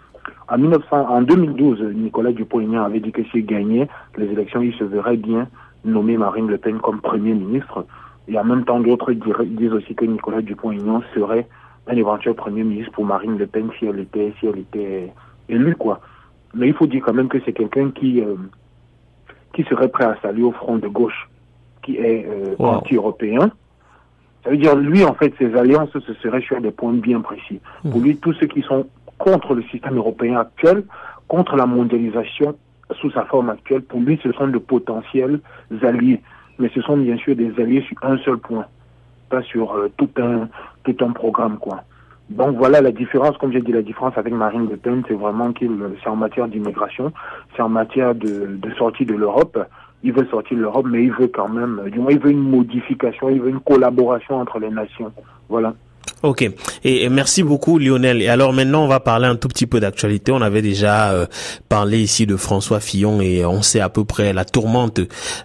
En, 0.48 0.56
1900, 0.56 1.08
en 1.08 1.22
2012, 1.22 1.82
Nicolas 1.96 2.32
Dupont-Aignan 2.32 2.84
avait 2.84 3.00
dit 3.00 3.12
que 3.12 3.24
s'il 3.24 3.44
gagnait 3.44 3.88
les 4.16 4.26
élections, 4.26 4.62
il 4.62 4.74
se 4.74 4.84
verrait 4.84 5.16
bien 5.16 5.48
nommer 5.84 6.16
Marine 6.16 6.48
Le 6.48 6.58
Pen 6.58 6.78
comme 6.78 7.00
Premier 7.00 7.34
ministre. 7.34 7.86
Et 8.28 8.38
en 8.38 8.44
même 8.44 8.64
temps, 8.64 8.80
d'autres 8.80 9.12
disent 9.12 9.72
aussi 9.72 9.94
que 9.94 10.04
Nicolas 10.04 10.42
Dupont-Aignan 10.42 11.02
serait 11.14 11.46
un 11.86 11.96
éventuel 11.96 12.34
Premier 12.34 12.62
ministre 12.62 12.92
pour 12.92 13.04
Marine 13.04 13.38
Le 13.38 13.46
Pen 13.46 13.70
si 13.78 13.86
elle 13.86 14.00
était, 14.00 14.32
si 14.38 14.46
elle 14.46 14.58
était 14.58 15.12
élue, 15.48 15.76
quoi. 15.76 16.00
Mais 16.54 16.68
il 16.68 16.74
faut 16.74 16.86
dire 16.86 17.02
quand 17.04 17.12
même 17.12 17.28
que 17.28 17.38
c'est 17.44 17.52
quelqu'un 17.52 17.90
qui, 17.90 18.20
euh, 18.20 18.36
qui 19.54 19.64
serait 19.64 19.88
prêt 19.88 20.04
à 20.04 20.16
saluer 20.22 20.44
au 20.44 20.52
front 20.52 20.76
de 20.78 20.88
gauche, 20.88 21.28
qui 21.82 21.96
est 21.96 22.26
euh, 22.28 22.54
wow. 22.58 22.66
anti-européen. 22.66 23.50
Ça 24.44 24.50
veut 24.50 24.56
dire, 24.56 24.74
lui, 24.76 25.04
en 25.04 25.14
fait, 25.14 25.34
ses 25.38 25.54
alliances, 25.54 25.90
ce 25.92 26.14
serait 26.14 26.40
sur 26.40 26.60
des 26.60 26.70
points 26.70 26.92
bien 26.92 27.20
précis. 27.20 27.60
Mmh. 27.84 27.90
Pour 27.90 28.00
lui, 28.00 28.16
tous 28.16 28.32
ceux 28.34 28.46
qui 28.46 28.62
sont 28.62 28.86
contre 29.18 29.54
le 29.54 29.62
système 29.64 29.96
européen 29.96 30.38
actuel, 30.38 30.84
contre 31.28 31.56
la 31.56 31.66
mondialisation 31.66 32.56
sous 33.00 33.10
sa 33.10 33.24
forme 33.26 33.50
actuelle, 33.50 33.82
pour 33.82 34.00
lui, 34.00 34.18
ce 34.22 34.32
sont 34.32 34.48
de 34.48 34.58
potentiels 34.58 35.40
alliés. 35.82 36.20
Mais 36.60 36.70
ce 36.72 36.80
sont 36.82 36.96
bien 36.96 37.16
sûr 37.16 37.34
des 37.34 37.52
alliés 37.58 37.82
sur 37.88 37.96
un 38.02 38.18
seul 38.18 38.36
point, 38.38 38.66
pas 39.28 39.42
sur 39.42 39.72
euh, 39.72 39.90
tout 39.96 40.10
un 40.18 40.48
tout 40.84 40.96
un 41.00 41.10
programme, 41.10 41.58
quoi. 41.58 41.82
Donc 42.28 42.56
voilà 42.58 42.80
la 42.80 42.92
différence, 42.92 43.36
comme 43.38 43.50
j'ai 43.50 43.60
dit, 43.60 43.72
la 43.72 43.82
différence 43.82 44.16
avec 44.16 44.32
Marine 44.32 44.68
Le 44.70 44.76
Pen, 44.76 45.02
c'est 45.08 45.14
vraiment 45.14 45.52
qu'il 45.52 45.70
c'est 46.00 46.08
en 46.08 46.14
matière 46.14 46.46
d'immigration, 46.46 47.12
c'est 47.56 47.62
en 47.62 47.68
matière 47.68 48.14
de, 48.14 48.56
de 48.56 48.70
sortie 48.74 49.04
de 49.04 49.14
l'Europe. 49.14 49.58
Il 50.02 50.12
veut 50.12 50.24
sortir 50.26 50.56
de 50.56 50.62
l'Europe, 50.62 50.86
mais 50.88 51.02
il 51.02 51.12
veut 51.12 51.26
quand 51.26 51.48
même, 51.48 51.82
du 51.90 51.98
moins, 51.98 52.12
il 52.12 52.20
veut 52.20 52.30
une 52.30 52.48
modification, 52.48 53.28
il 53.28 53.40
veut 53.40 53.50
une 53.50 53.60
collaboration 53.60 54.36
entre 54.36 54.58
les 54.58 54.70
nations. 54.70 55.12
Voilà. 55.48 55.74
Ok, 56.22 56.42
et, 56.42 57.04
et, 57.04 57.08
merci 57.08 57.42
beaucoup 57.42 57.78
Lionel. 57.78 58.20
Et 58.20 58.28
alors 58.28 58.52
maintenant, 58.52 58.84
on 58.84 58.88
va 58.88 59.00
parler 59.00 59.26
un 59.26 59.36
tout 59.36 59.48
petit 59.48 59.66
peu 59.66 59.80
d'actualité. 59.80 60.32
On 60.32 60.42
avait 60.42 60.60
déjà 60.60 61.12
euh, 61.12 61.26
parlé 61.70 62.00
ici 62.00 62.26
de 62.26 62.36
François 62.36 62.80
Fillon 62.80 63.22
et 63.22 63.46
on 63.46 63.62
sait 63.62 63.80
à 63.80 63.88
peu 63.88 64.04
près 64.04 64.34
la 64.34 64.44
tourmente 64.44 65.00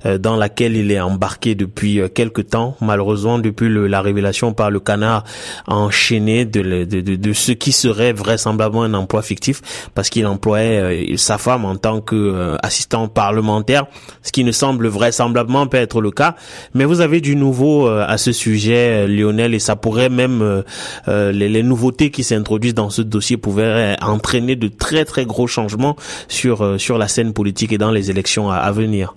euh, 0.05 0.17
dans 0.17 0.35
laquelle 0.35 0.75
il 0.75 0.91
est 0.91 0.99
embarqué 0.99 1.55
depuis 1.55 2.01
euh, 2.01 2.09
quelque 2.09 2.41
temps. 2.41 2.75
Malheureusement, 2.81 3.39
depuis 3.39 3.69
le, 3.69 3.87
la 3.87 4.01
révélation 4.01 4.51
par 4.51 4.69
le 4.69 4.81
canard 4.81 5.23
enchaîné 5.65 6.43
de, 6.43 6.61
de, 6.83 7.01
de, 7.01 7.15
de, 7.15 7.33
ce 7.33 7.53
qui 7.53 7.71
serait 7.71 8.11
vraisemblablement 8.11 8.83
un 8.83 8.93
emploi 8.95 9.21
fictif, 9.21 9.61
parce 9.93 10.09
qu'il 10.09 10.27
employait 10.27 11.15
sa 11.15 11.37
femme 11.37 11.63
en 11.63 11.77
tant 11.77 12.01
que 12.01 12.57
assistant 12.61 13.07
parlementaire, 13.07 13.85
ce 14.23 14.31
qui 14.31 14.43
ne 14.43 14.51
semble 14.51 14.87
vraisemblablement 14.87 15.67
pas 15.67 15.79
être 15.79 16.01
le 16.01 16.11
cas. 16.11 16.35
Mais 16.73 16.83
vous 16.83 16.99
avez 16.99 17.21
du 17.21 17.37
nouveau 17.37 17.87
à 17.87 18.17
ce 18.17 18.31
sujet, 18.31 19.07
Lionel, 19.07 19.53
et 19.53 19.59
ça 19.59 19.75
pourrait 19.75 20.09
même 20.09 20.41
euh, 20.41 20.63
les, 21.07 21.49
les, 21.49 21.63
nouveautés 21.63 22.11
qui 22.11 22.23
s'introduisent 22.23 22.75
dans 22.75 22.89
ce 22.89 23.01
dossier 23.01 23.37
pouvaient 23.37 23.95
entraîner 24.01 24.55
de 24.55 24.67
très 24.67 25.05
très 25.05 25.25
gros 25.25 25.47
changements 25.47 25.95
sur 26.27 26.61
euh, 26.61 26.77
sur 26.77 26.97
la 26.97 27.07
scène 27.07 27.33
politique 27.33 27.71
et 27.73 27.77
dans 27.77 27.91
les 27.91 28.09
élections 28.09 28.49
à, 28.49 28.57
à 28.57 28.71
venir. 28.71 29.15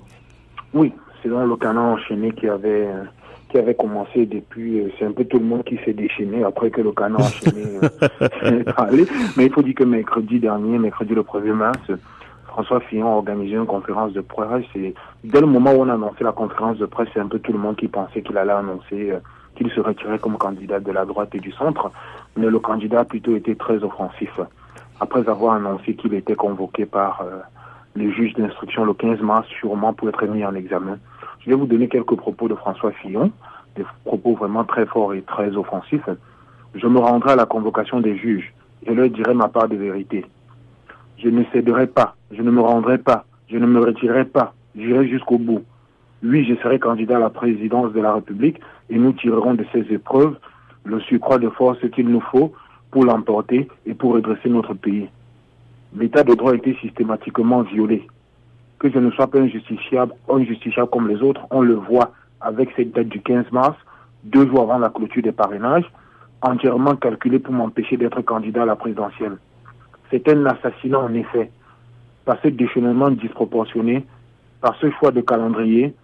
Oui, 0.74 0.92
c'est 1.22 1.28
dans 1.28 1.44
le 1.44 1.56
canon 1.56 1.94
enchaîné 1.94 2.32
qui 2.32 2.48
avait 2.48 2.88
qui 3.50 3.56
avait 3.56 3.74
commencé 3.74 4.26
depuis, 4.26 4.82
c'est 4.98 5.06
un 5.06 5.12
peu 5.12 5.24
tout 5.24 5.38
le 5.38 5.44
monde 5.44 5.64
qui 5.64 5.78
s'est 5.82 5.94
déchaîné 5.94 6.44
après 6.44 6.70
que 6.70 6.82
le 6.82 6.92
canon 6.92 7.20
enchaîné 7.20 7.62
est 8.42 8.68
allé. 8.76 9.06
Mais 9.36 9.46
il 9.46 9.52
faut 9.52 9.62
dire 9.62 9.74
que 9.74 9.84
mercredi 9.84 10.38
dernier, 10.38 10.78
mercredi 10.78 11.14
le 11.14 11.22
1er 11.22 11.52
mars, 11.52 11.90
François 12.46 12.80
Fillon 12.80 13.06
a 13.06 13.16
organisé 13.16 13.54
une 13.54 13.66
conférence 13.66 14.12
de 14.12 14.20
presse 14.20 14.66
et 14.74 14.94
dès 15.24 15.40
le 15.40 15.46
moment 15.46 15.72
où 15.72 15.82
on 15.82 15.88
a 15.88 15.94
annoncé 15.94 16.24
la 16.24 16.32
conférence 16.32 16.76
de 16.78 16.86
presse, 16.86 17.08
c'est 17.14 17.20
un 17.20 17.28
peu 17.28 17.38
tout 17.38 17.52
le 17.52 17.58
monde 17.58 17.76
qui 17.76 17.88
pensait 17.88 18.20
qu'il 18.20 18.36
allait 18.36 18.52
annoncer 18.52 19.12
euh, 19.12 19.18
qu'il 19.58 19.70
se 19.72 19.80
retirait 19.80 20.20
comme 20.20 20.38
candidat 20.38 20.78
de 20.78 20.92
la 20.92 21.04
droite 21.04 21.34
et 21.34 21.40
du 21.40 21.50
centre, 21.52 21.90
mais 22.36 22.46
le 22.46 22.60
candidat 22.60 23.00
a 23.00 23.04
plutôt 23.04 23.34
été 23.34 23.56
très 23.56 23.82
offensif. 23.82 24.40
Après 25.00 25.28
avoir 25.28 25.54
annoncé 25.54 25.94
qu'il 25.94 26.14
était 26.14 26.36
convoqué 26.36 26.86
par 26.86 27.22
euh, 27.22 27.40
les 27.96 28.12
juges 28.12 28.34
d'instruction 28.34 28.84
le 28.84 28.94
15 28.94 29.20
mars, 29.20 29.46
sûrement 29.58 29.92
pour 29.92 30.08
être 30.08 30.24
mis 30.26 30.44
en 30.44 30.54
examen. 30.54 30.98
Je 31.40 31.50
vais 31.50 31.56
vous 31.56 31.66
donner 31.66 31.88
quelques 31.88 32.16
propos 32.16 32.48
de 32.48 32.54
François 32.54 32.92
Fillon, 32.92 33.32
des 33.74 33.84
propos 34.04 34.34
vraiment 34.34 34.64
très 34.64 34.86
forts 34.86 35.12
et 35.14 35.22
très 35.22 35.56
offensifs. 35.56 36.08
Je 36.74 36.86
me 36.86 36.98
rendrai 36.98 37.32
à 37.32 37.36
la 37.36 37.46
convocation 37.46 38.00
des 38.00 38.16
juges. 38.16 38.52
Je 38.86 38.92
leur 38.92 39.10
dirai 39.10 39.34
ma 39.34 39.48
part 39.48 39.68
de 39.68 39.76
vérité. 39.76 40.24
Je 41.18 41.28
ne 41.28 41.42
céderai 41.52 41.88
pas, 41.88 42.14
je 42.30 42.42
ne 42.42 42.50
me 42.52 42.60
rendrai 42.60 42.98
pas, 42.98 43.24
je 43.50 43.56
ne 43.56 43.66
me 43.66 43.80
retirerai 43.80 44.24
pas, 44.24 44.54
j'irai 44.76 45.08
jusqu'au 45.08 45.38
bout. 45.38 45.64
Oui, 46.22 46.44
je 46.44 46.56
serai 46.56 46.80
candidat 46.80 47.16
à 47.16 47.20
la 47.20 47.30
présidence 47.30 47.92
de 47.92 48.00
la 48.00 48.14
République 48.14 48.60
et 48.90 48.98
nous 48.98 49.12
tirerons 49.12 49.54
de 49.54 49.64
ces 49.72 49.86
épreuves 49.92 50.36
le 50.84 50.98
surcroît 51.00 51.38
de 51.38 51.48
force 51.48 51.78
qu'il 51.90 52.08
nous 52.08 52.20
faut 52.20 52.52
pour 52.90 53.04
l'emporter 53.04 53.68
et 53.86 53.94
pour 53.94 54.14
redresser 54.14 54.48
notre 54.48 54.74
pays. 54.74 55.08
L'état 55.96 56.24
de 56.24 56.34
droit 56.34 56.52
a 56.52 56.56
été 56.56 56.74
systématiquement 56.80 57.62
violé. 57.62 58.06
Que 58.80 58.90
je 58.90 58.98
ne 58.98 59.10
sois 59.12 59.28
pas 59.28 59.38
injusticiable, 59.38 60.12
injusticiable 60.28 60.90
comme 60.90 61.08
les 61.08 61.22
autres, 61.22 61.42
on 61.50 61.60
le 61.60 61.74
voit 61.74 62.12
avec 62.40 62.70
cette 62.74 62.92
date 62.92 63.08
du 63.08 63.20
15 63.20 63.52
mars, 63.52 63.76
deux 64.24 64.46
jours 64.48 64.62
avant 64.62 64.78
la 64.78 64.90
clôture 64.90 65.22
des 65.22 65.32
parrainages, 65.32 65.88
entièrement 66.42 66.96
calculé 66.96 67.38
pour 67.38 67.54
m'empêcher 67.54 67.96
d'être 67.96 68.22
candidat 68.22 68.62
à 68.62 68.66
la 68.66 68.76
présidentielle. 68.76 69.38
C'est 70.10 70.28
un 70.28 70.46
assassinat 70.46 70.98
en 70.98 71.14
effet, 71.14 71.50
par 72.24 72.38
ce 72.42 72.48
déchaînement 72.48 73.10
disproportionné, 73.10 74.04
par 74.60 74.74
ce 74.76 74.90
choix 74.92 75.12
de 75.12 75.20
calendrier, 75.20 75.94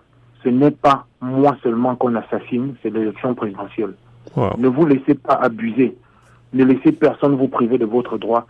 ce 0.44 0.50
n'est 0.50 0.70
pas 0.70 1.06
moi 1.20 1.56
seulement 1.62 1.96
qu'on 1.96 2.14
assassine, 2.14 2.74
c'est 2.82 2.90
l'élection 2.90 3.34
présidentielle. 3.34 3.94
Wow. 4.36 4.50
Ne 4.58 4.68
vous 4.68 4.86
laissez 4.86 5.14
pas 5.14 5.34
abuser. 5.34 5.96
Ne 6.52 6.64
laissez 6.64 6.92
personne 6.92 7.34
vous 7.34 7.48
priver 7.48 7.78
de 7.78 7.84
votre 7.86 8.18
droit 8.18 8.46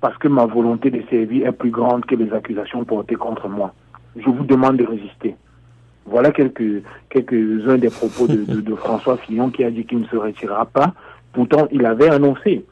parce 0.00 0.16
que 0.18 0.28
ma 0.28 0.46
volonté 0.46 0.90
de 0.90 1.02
servir 1.10 1.46
est 1.46 1.52
plus 1.52 1.70
grande 1.70 2.04
que 2.04 2.14
les 2.14 2.32
accusations 2.32 2.84
portées 2.84 3.14
contre 3.16 3.48
moi. 3.48 3.72
Je 4.16 4.28
vous 4.28 4.44
demande 4.44 4.76
de 4.76 4.84
résister. 4.84 5.36
Voilà 6.06 6.32
quelques, 6.32 6.82
quelques-uns 7.08 7.78
des 7.78 7.90
propos 7.90 8.26
de, 8.26 8.44
de, 8.44 8.60
de 8.60 8.74
François 8.74 9.16
Fillon 9.16 9.50
qui 9.50 9.64
a 9.64 9.70
dit 9.70 9.84
qu'il 9.84 10.00
ne 10.00 10.06
se 10.06 10.16
retirera 10.16 10.66
pas. 10.66 10.92
Pourtant, 11.32 11.68
il 11.70 11.86
avait 11.86 12.08
annoncé 12.08 12.64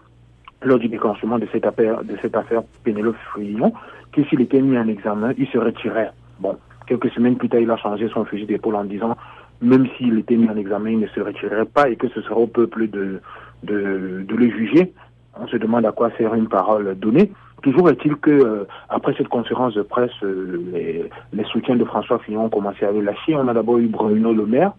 lors 0.63 0.79
du 0.79 0.89
déclenchement 0.89 1.39
de 1.39 1.47
cette 1.53 1.65
affaire, 1.65 2.05
de 2.05 2.17
cette 2.21 2.37
affaire 2.37 2.63
Pénélope 2.85 3.17
Fillon 3.35 3.73
que 4.13 4.25
s'il 4.25 4.41
était 4.41 4.61
mis 4.61 4.77
en 4.77 4.89
examen, 4.89 5.33
il 5.39 5.47
se 5.47 5.59
retirait. 5.59 6.11
Bon, 6.41 6.57
quelques 6.91 7.13
semaines 7.13 7.37
plus 7.37 7.49
tard, 7.49 7.61
il 7.61 7.71
a 7.71 7.77
changé 7.77 8.09
son 8.13 8.25
fusil 8.25 8.47
d'épaule 8.47 8.75
en 8.75 8.85
disant 8.85 9.17
même 9.63 9.87
s'il 9.97 10.19
était 10.19 10.37
mis 10.37 10.49
en 10.49 10.57
examen, 10.57 10.91
il 10.91 11.01
ne 11.01 11.07
se 11.09 11.21
retirerait 11.21 11.67
pas 11.67 11.89
et 11.89 11.97
que 11.97 12.09
ce 12.09 12.21
sera 12.23 12.37
au 12.37 12.47
peuple 12.47 12.89
de, 12.89 13.21
de, 13.63 14.27
le 14.29 14.51
juger. 14.51 14.93
On 15.39 15.47
se 15.47 15.57
demande 15.57 15.87
à 15.87 15.93
quoi 15.93 16.11
sert 16.19 16.35
une 16.35 16.49
parole 16.49 16.99
donnée. 16.99 17.31
Toujours 17.63 17.91
est-il 17.91 18.17
que 18.17 18.31
euh, 18.31 18.65
après 18.89 19.15
cette 19.17 19.29
conférence 19.29 19.75
de 19.75 19.83
presse, 19.83 20.11
euh, 20.23 20.61
les, 20.73 21.11
les, 21.33 21.45
soutiens 21.45 21.77
de 21.77 21.85
François 21.85 22.19
Fillon 22.21 22.47
ont 22.47 22.49
commencé 22.49 22.85
à 22.87 22.91
le 22.91 23.03
lâcher. 23.03 23.37
On 23.37 23.47
a 23.49 23.55
d'abord 23.55 23.79
eu 23.79 23.87
Bruno 23.87 24.33
Le 24.33 24.47
Maire, 24.47 24.73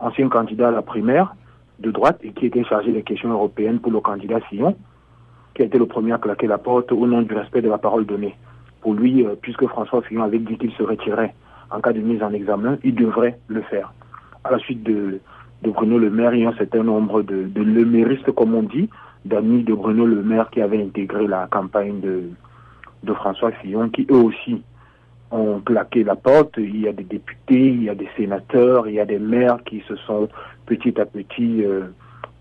ancien 0.00 0.28
candidat 0.28 0.68
à 0.68 0.72
la 0.72 0.82
primaire 0.82 1.34
de 1.78 1.90
droite 1.90 2.18
et 2.22 2.32
qui 2.32 2.46
était 2.46 2.64
chargé 2.64 2.92
des 2.92 3.02
questions 3.02 3.30
européennes 3.30 3.78
pour 3.78 3.92
le 3.92 4.00
candidat 4.00 4.40
Fillon, 4.40 4.76
qui 5.54 5.62
a 5.62 5.66
été 5.66 5.78
le 5.78 5.86
premier 5.86 6.12
à 6.12 6.18
claquer 6.18 6.48
la 6.48 6.58
porte 6.58 6.90
au 6.90 7.06
nom 7.06 7.22
du 7.22 7.32
respect 7.32 7.62
de 7.62 7.70
la 7.70 7.78
parole 7.78 8.04
donnée. 8.04 8.34
Pour 8.80 8.92
lui, 8.94 9.24
euh, 9.24 9.36
puisque 9.40 9.66
François 9.68 10.02
Fillon 10.02 10.24
avait 10.24 10.40
dit 10.40 10.58
qu'il 10.58 10.72
se 10.72 10.82
retirait 10.82 11.32
en 11.70 11.80
cas 11.80 11.92
de 11.92 12.00
mise 12.00 12.22
en 12.22 12.32
examen, 12.32 12.78
il 12.84 12.94
devrait 12.94 13.38
le 13.48 13.62
faire 13.62 13.92
à 14.46 14.52
la 14.52 14.58
suite 14.58 14.82
de, 14.82 15.20
Bruno 15.62 15.98
Le 15.98 16.10
Maire, 16.10 16.34
il 16.34 16.42
y 16.42 16.46
a 16.46 16.50
un 16.50 16.56
certain 16.56 16.84
nombre 16.84 17.22
de, 17.22 17.44
de 17.44 17.62
leméristes, 17.62 18.30
comme 18.32 18.54
on 18.54 18.62
dit, 18.62 18.88
d'amis 19.24 19.64
de 19.64 19.74
Bruno 19.74 20.06
Le 20.06 20.22
Maire 20.22 20.48
qui 20.50 20.60
avaient 20.60 20.80
intégré 20.80 21.26
la 21.26 21.48
campagne 21.50 22.00
de, 22.00 22.22
François 23.14 23.52
Fillon, 23.52 23.88
qui 23.88 24.06
eux 24.10 24.16
aussi 24.16 24.62
ont 25.30 25.60
claqué 25.60 26.02
la 26.04 26.16
porte. 26.16 26.54
Il 26.58 26.80
y 26.80 26.88
a 26.88 26.92
des 26.92 27.04
députés, 27.04 27.68
il 27.68 27.84
y 27.84 27.90
a 27.90 27.94
des 27.94 28.08
sénateurs, 28.16 28.88
il 28.88 28.94
y 28.94 29.00
a 29.00 29.04
des 29.04 29.18
maires 29.18 29.58
qui 29.64 29.80
se 29.88 29.94
sont 29.96 30.28
petit 30.66 31.00
à 31.00 31.06
petit 31.06 31.64
euh, 31.64 31.86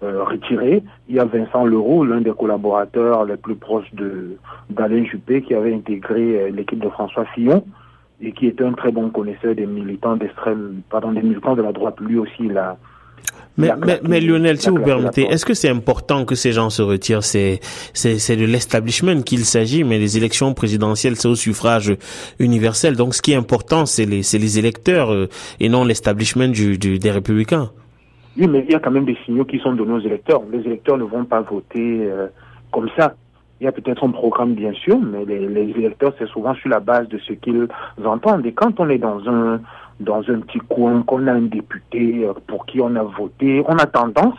retiré. 0.02 0.84
Il 1.08 1.16
y 1.16 1.20
a 1.20 1.26
Vincent 1.26 1.66
Leroux, 1.66 2.04
l'un 2.04 2.22
des 2.22 2.32
collaborateurs 2.32 3.26
les 3.26 3.38
plus 3.38 3.56
proches 3.56 3.92
d'Alain 4.70 5.04
Juppé, 5.06 5.44
qui 5.44 5.54
avait 5.54 5.74
intégré 5.74 6.52
l'équipe 6.52 6.80
de 6.80 6.90
François 6.90 7.26
Fillon 7.26 7.64
et 8.22 8.32
qui 8.32 8.48
est 8.48 8.62
un 8.62 8.74
très 8.74 8.92
bon 8.92 9.10
connaisseur 9.10 9.56
des 9.56 9.66
militants 9.66 10.16
d'extrême, 10.16 10.82
pardon, 10.90 11.12
des 11.12 11.22
militants 11.22 11.56
de 11.56 11.62
la 11.62 11.72
droite. 11.72 12.00
Lui 12.00 12.18
aussi, 12.18 12.46
il 12.46 12.58
a, 12.58 12.78
mais, 13.58 13.70
mais, 13.86 14.00
mais, 14.04 14.20
Lionel, 14.20 14.60
si 14.60 14.70
vous 14.70 14.82
permettez, 14.82 15.24
est-ce 15.24 15.46
que 15.46 15.54
c'est 15.54 15.70
important 15.70 16.26
que 16.26 16.36
ces 16.36 16.52
gens 16.52 16.70
se 16.70 16.82
retirent? 16.82 17.24
C'est 17.24 17.60
c'est 17.94 18.36
de 18.36 18.46
l'establishment 18.46 19.22
qu'il 19.22 19.46
s'agit, 19.46 19.84
mais 19.86 19.98
les 19.98 20.18
élections 20.18 20.54
présidentielles, 20.54 21.16
c'est 21.16 21.30
au 21.30 21.36
suffrage 21.36 21.96
universel. 22.40 22.98
Donc, 22.98 23.16
ce 23.16 23.22
qui 23.22 23.32
est 23.32 23.36
important, 23.36 23.86
c'est 23.86 24.06
les, 24.06 24.22
les 24.34 24.60
électeurs 24.60 25.14
euh, 25.14 25.30
et 25.62 25.70
non 25.70 25.86
l'establishment 25.86 26.50
du, 26.50 26.78
du, 26.78 27.00
des 27.00 27.12
républicains. 27.12 27.72
Oui, 28.38 28.48
mais 28.48 28.66
il 28.68 28.74
y 28.74 28.76
a 28.76 28.80
quand 28.80 28.92
même 28.92 29.06
des 29.06 29.18
signaux 29.26 29.46
qui 29.46 29.60
sont 29.60 29.74
donnés 29.74 29.94
aux 29.94 30.06
électeurs. 30.06 30.42
Les 30.52 30.60
électeurs 30.60 30.98
ne 30.98 31.06
vont 31.06 31.24
pas 31.24 31.40
voter 31.40 32.02
euh, 32.04 32.28
comme 32.72 32.90
ça. 32.98 33.16
Il 33.62 33.64
y 33.64 33.68
a 33.68 33.72
peut-être 33.72 34.04
un 34.04 34.12
programme, 34.12 34.54
bien 34.54 34.74
sûr, 34.74 35.00
mais 35.00 35.24
les, 35.26 35.72
électeurs, 35.72 36.14
c'est 36.20 36.28
souvent 36.28 36.54
sur 36.56 36.70
la 36.70 36.82
base 36.82 37.08
de 37.08 37.18
ce 37.20 37.34
qu'ils 37.34 37.68
entendent. 38.04 38.46
Et 38.46 38.54
quand 38.54 38.80
on 38.80 38.90
est 38.90 38.98
dans 38.98 39.28
un 39.30 39.62
dans 40.02 40.20
un 40.30 40.42
petit 40.42 40.60
coin, 40.60 41.04
qu'on 41.04 41.26
a 41.28 41.32
un 41.32 41.44
député 41.44 42.26
euh, 42.26 42.34
pour 42.48 42.66
qui 42.66 42.82
on 42.82 42.94
a 42.98 43.04
voté, 43.04 43.64
on 43.66 43.78
a 43.78 43.86
tendance, 43.86 44.36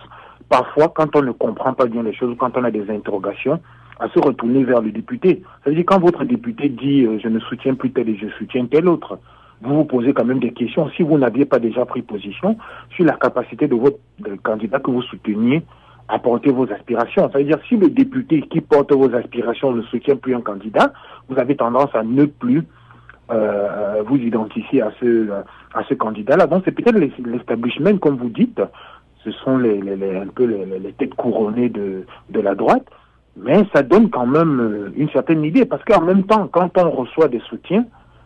parfois, 0.50 0.92
quand 0.94 1.16
on 1.16 1.22
ne 1.22 1.32
comprend 1.32 1.72
pas 1.72 1.86
bien 1.86 2.02
les 2.02 2.12
choses, 2.12 2.36
quand 2.38 2.58
on 2.58 2.64
a 2.64 2.70
des 2.70 2.90
interrogations, 2.90 3.58
à 3.98 4.08
se 4.08 4.18
retourner 4.18 4.64
vers 4.64 4.82
le 4.82 4.90
député. 4.90 5.42
Ça 5.64 5.70
veut 5.70 5.76
dire 5.76 5.86
quand 5.86 5.98
votre 5.98 6.24
député 6.24 6.68
dit 6.68 7.04
euh, 7.04 7.18
je 7.22 7.28
ne 7.28 7.38
soutiens 7.40 7.74
plus 7.74 7.90
tel 7.90 8.08
et 8.08 8.16
je 8.16 8.28
soutiens 8.36 8.66
tel 8.66 8.88
autre, 8.88 9.18
vous 9.62 9.76
vous 9.76 9.84
posez 9.84 10.12
quand 10.12 10.24
même 10.24 10.40
des 10.40 10.52
questions. 10.52 10.90
Si 10.90 11.02
vous 11.02 11.16
n'aviez 11.16 11.46
pas 11.46 11.58
déjà 11.58 11.86
pris 11.86 12.02
position 12.02 12.58
sur 12.90 13.04
la 13.04 13.14
capacité 13.14 13.66
de 13.68 13.74
votre 13.74 13.98
candidat 14.42 14.78
que 14.78 14.90
vous 14.90 15.02
souteniez 15.02 15.62
à 16.08 16.18
porter 16.18 16.50
vos 16.50 16.70
aspirations. 16.72 17.30
Ça 17.30 17.38
veut 17.38 17.44
dire 17.44 17.58
si 17.68 17.76
le 17.76 17.90
député 17.90 18.42
qui 18.42 18.60
porte 18.60 18.92
vos 18.92 19.12
aspirations 19.14 19.72
ne 19.72 19.82
soutient 19.82 20.16
plus 20.16 20.34
un 20.34 20.40
candidat, 20.40 20.92
vous 21.28 21.38
avez 21.38 21.56
tendance 21.56 21.94
à 21.94 22.02
ne 22.02 22.24
plus 22.26 22.62
euh, 23.30 24.02
vous 24.06 24.16
identifier 24.16 24.82
à 24.82 24.92
ce, 25.00 25.28
à 25.74 25.82
ce 25.88 25.94
candidat-là. 25.94 26.46
Donc 26.46 26.62
c'est 26.64 26.72
peut-être 26.72 26.98
l'establishment, 26.98 27.98
comme 27.98 28.16
vous 28.16 28.28
dites, 28.28 28.60
ce 29.24 29.32
sont 29.32 29.58
les, 29.58 29.80
les, 29.80 30.16
un 30.16 30.28
peu 30.28 30.44
les, 30.44 30.78
les, 30.78 30.92
têtes 30.92 31.14
couronnées 31.14 31.68
de, 31.68 32.04
de 32.30 32.40
la 32.40 32.54
droite, 32.54 32.86
mais 33.36 33.64
ça 33.74 33.82
donne 33.82 34.10
quand 34.10 34.26
même 34.26 34.60
euh, 34.60 34.92
une 34.96 35.10
certaine 35.10 35.44
idée, 35.44 35.64
parce 35.64 35.82
qu'en 35.84 36.02
même 36.02 36.22
temps, 36.22 36.46
quand 36.46 36.78
on 36.78 36.90
reçoit 36.90 37.26
des 37.26 37.40
soutiens, 37.40 37.84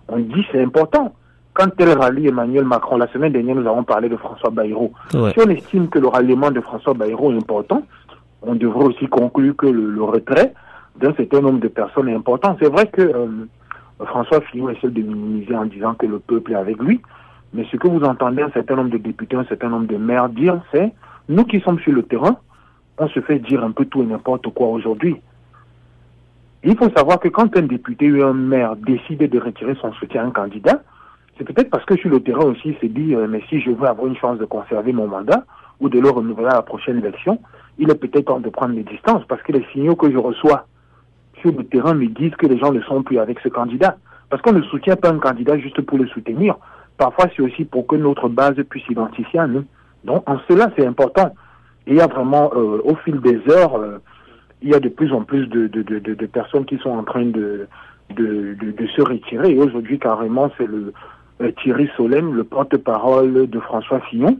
on 0.08 0.18
dit 0.18 0.44
c'est 0.52 0.62
important. 0.62 1.14
Quand 1.60 1.68
elle 1.78 1.90
rallie 1.90 2.26
Emmanuel 2.26 2.64
Macron, 2.64 2.96
la 2.96 3.06
semaine 3.08 3.34
dernière, 3.34 3.54
nous 3.54 3.68
avons 3.68 3.82
parlé 3.82 4.08
de 4.08 4.16
François 4.16 4.48
Bayrou. 4.48 4.92
Si 5.10 5.18
on 5.18 5.50
estime 5.50 5.90
que 5.90 5.98
le 5.98 6.08
ralliement 6.08 6.50
de 6.50 6.58
François 6.62 6.94
Bayrou 6.94 7.32
est 7.32 7.36
important, 7.36 7.82
on 8.40 8.54
devrait 8.54 8.86
aussi 8.86 9.06
conclure 9.08 9.54
que 9.54 9.66
le, 9.66 9.90
le 9.90 10.02
retrait 10.02 10.54
d'un 10.96 11.12
certain 11.12 11.42
nombre 11.42 11.60
de 11.60 11.68
personnes 11.68 12.08
est 12.08 12.14
important. 12.14 12.56
C'est 12.62 12.70
vrai 12.70 12.86
que 12.86 13.02
euh, 13.02 13.26
François 14.06 14.40
Fillon 14.40 14.70
essaie 14.70 14.88
de 14.88 15.02
minimiser 15.02 15.54
en 15.54 15.66
disant 15.66 15.92
que 15.92 16.06
le 16.06 16.18
peuple 16.18 16.52
est 16.52 16.54
avec 16.54 16.78
lui. 16.78 17.02
Mais 17.52 17.66
ce 17.70 17.76
que 17.76 17.88
vous 17.88 18.04
entendez 18.04 18.40
un 18.40 18.50
certain 18.52 18.76
nombre 18.76 18.92
de 18.92 18.96
députés, 18.96 19.36
un 19.36 19.44
certain 19.44 19.68
nombre 19.68 19.86
de 19.86 19.98
maires 19.98 20.30
dire, 20.30 20.62
c'est 20.72 20.94
nous 21.28 21.44
qui 21.44 21.60
sommes 21.60 21.80
sur 21.80 21.92
le 21.92 22.04
terrain, 22.04 22.38
on 22.96 23.06
se 23.08 23.20
fait 23.20 23.38
dire 23.38 23.62
un 23.62 23.72
peu 23.72 23.84
tout 23.84 24.00
et 24.00 24.06
n'importe 24.06 24.48
quoi 24.54 24.68
aujourd'hui. 24.68 25.20
Il 26.64 26.74
faut 26.78 26.88
savoir 26.96 27.20
que 27.20 27.28
quand 27.28 27.54
un 27.54 27.62
député 27.62 28.10
ou 28.10 28.24
un 28.24 28.32
maire 28.32 28.76
décide 28.76 29.28
de 29.28 29.38
retirer 29.38 29.74
son 29.74 29.92
soutien 29.92 30.22
à 30.22 30.26
un 30.28 30.30
candidat, 30.30 30.80
c'est 31.40 31.54
peut-être 31.54 31.70
parce 31.70 31.86
que 31.86 31.96
sur 31.96 32.10
le 32.10 32.20
terrain 32.20 32.44
aussi, 32.44 32.68
il 32.68 32.76
se 32.76 32.92
dit, 32.92 33.14
euh, 33.14 33.26
mais 33.26 33.42
si 33.48 33.62
je 33.62 33.70
veux 33.70 33.86
avoir 33.86 34.06
une 34.06 34.16
chance 34.16 34.38
de 34.38 34.44
conserver 34.44 34.92
mon 34.92 35.06
mandat 35.06 35.44
ou 35.80 35.88
de 35.88 35.98
le 35.98 36.10
renouveler 36.10 36.48
à 36.48 36.56
la 36.56 36.62
prochaine 36.62 36.98
élection, 36.98 37.40
il 37.78 37.90
est 37.90 37.94
peut-être 37.94 38.26
temps 38.26 38.40
de 38.40 38.50
prendre 38.50 38.74
les 38.74 38.82
distances 38.82 39.24
parce 39.26 39.40
que 39.42 39.52
les 39.52 39.64
signaux 39.72 39.96
que 39.96 40.10
je 40.12 40.18
reçois 40.18 40.66
sur 41.40 41.50
le 41.50 41.64
terrain 41.64 41.94
me 41.94 42.08
disent 42.08 42.36
que 42.36 42.46
les 42.46 42.58
gens 42.58 42.72
ne 42.72 42.80
sont 42.82 43.02
plus 43.02 43.18
avec 43.18 43.40
ce 43.40 43.48
candidat. 43.48 43.96
Parce 44.28 44.42
qu'on 44.42 44.52
ne 44.52 44.60
soutient 44.60 44.96
pas 44.96 45.08
un 45.08 45.18
candidat 45.18 45.58
juste 45.58 45.80
pour 45.80 45.96
le 45.96 46.06
soutenir. 46.08 46.56
Parfois, 46.98 47.24
c'est 47.34 47.42
aussi 47.42 47.64
pour 47.64 47.86
que 47.86 47.96
notre 47.96 48.28
base 48.28 48.56
puisse 48.68 48.84
s'identifier 48.84 49.40
à 49.40 49.46
nous. 49.46 49.64
Donc, 50.04 50.28
en 50.28 50.38
cela, 50.46 50.70
c'est 50.76 50.86
important. 50.86 51.34
Et 51.86 51.92
il 51.92 51.96
y 51.96 52.02
a 52.02 52.06
vraiment, 52.06 52.50
euh, 52.54 52.82
au 52.84 52.96
fil 52.96 53.18
des 53.22 53.40
heures, 53.48 53.76
euh, 53.76 53.98
il 54.60 54.68
y 54.68 54.74
a 54.74 54.80
de 54.80 54.90
plus 54.90 55.10
en 55.14 55.22
plus 55.22 55.46
de, 55.46 56.26
personnes 56.26 56.66
qui 56.66 56.76
sont 56.76 56.90
en 56.90 57.02
train 57.02 57.24
de, 57.24 57.66
de, 58.10 58.86
se 58.94 59.00
retirer. 59.00 59.52
Et 59.52 59.58
aujourd'hui, 59.58 59.98
carrément, 59.98 60.50
c'est 60.58 60.66
le 60.66 60.92
Thierry 61.62 61.88
Solem, 61.96 62.34
le 62.34 62.44
porte-parole 62.44 63.48
de 63.48 63.60
François 63.60 64.00
Fillon. 64.00 64.38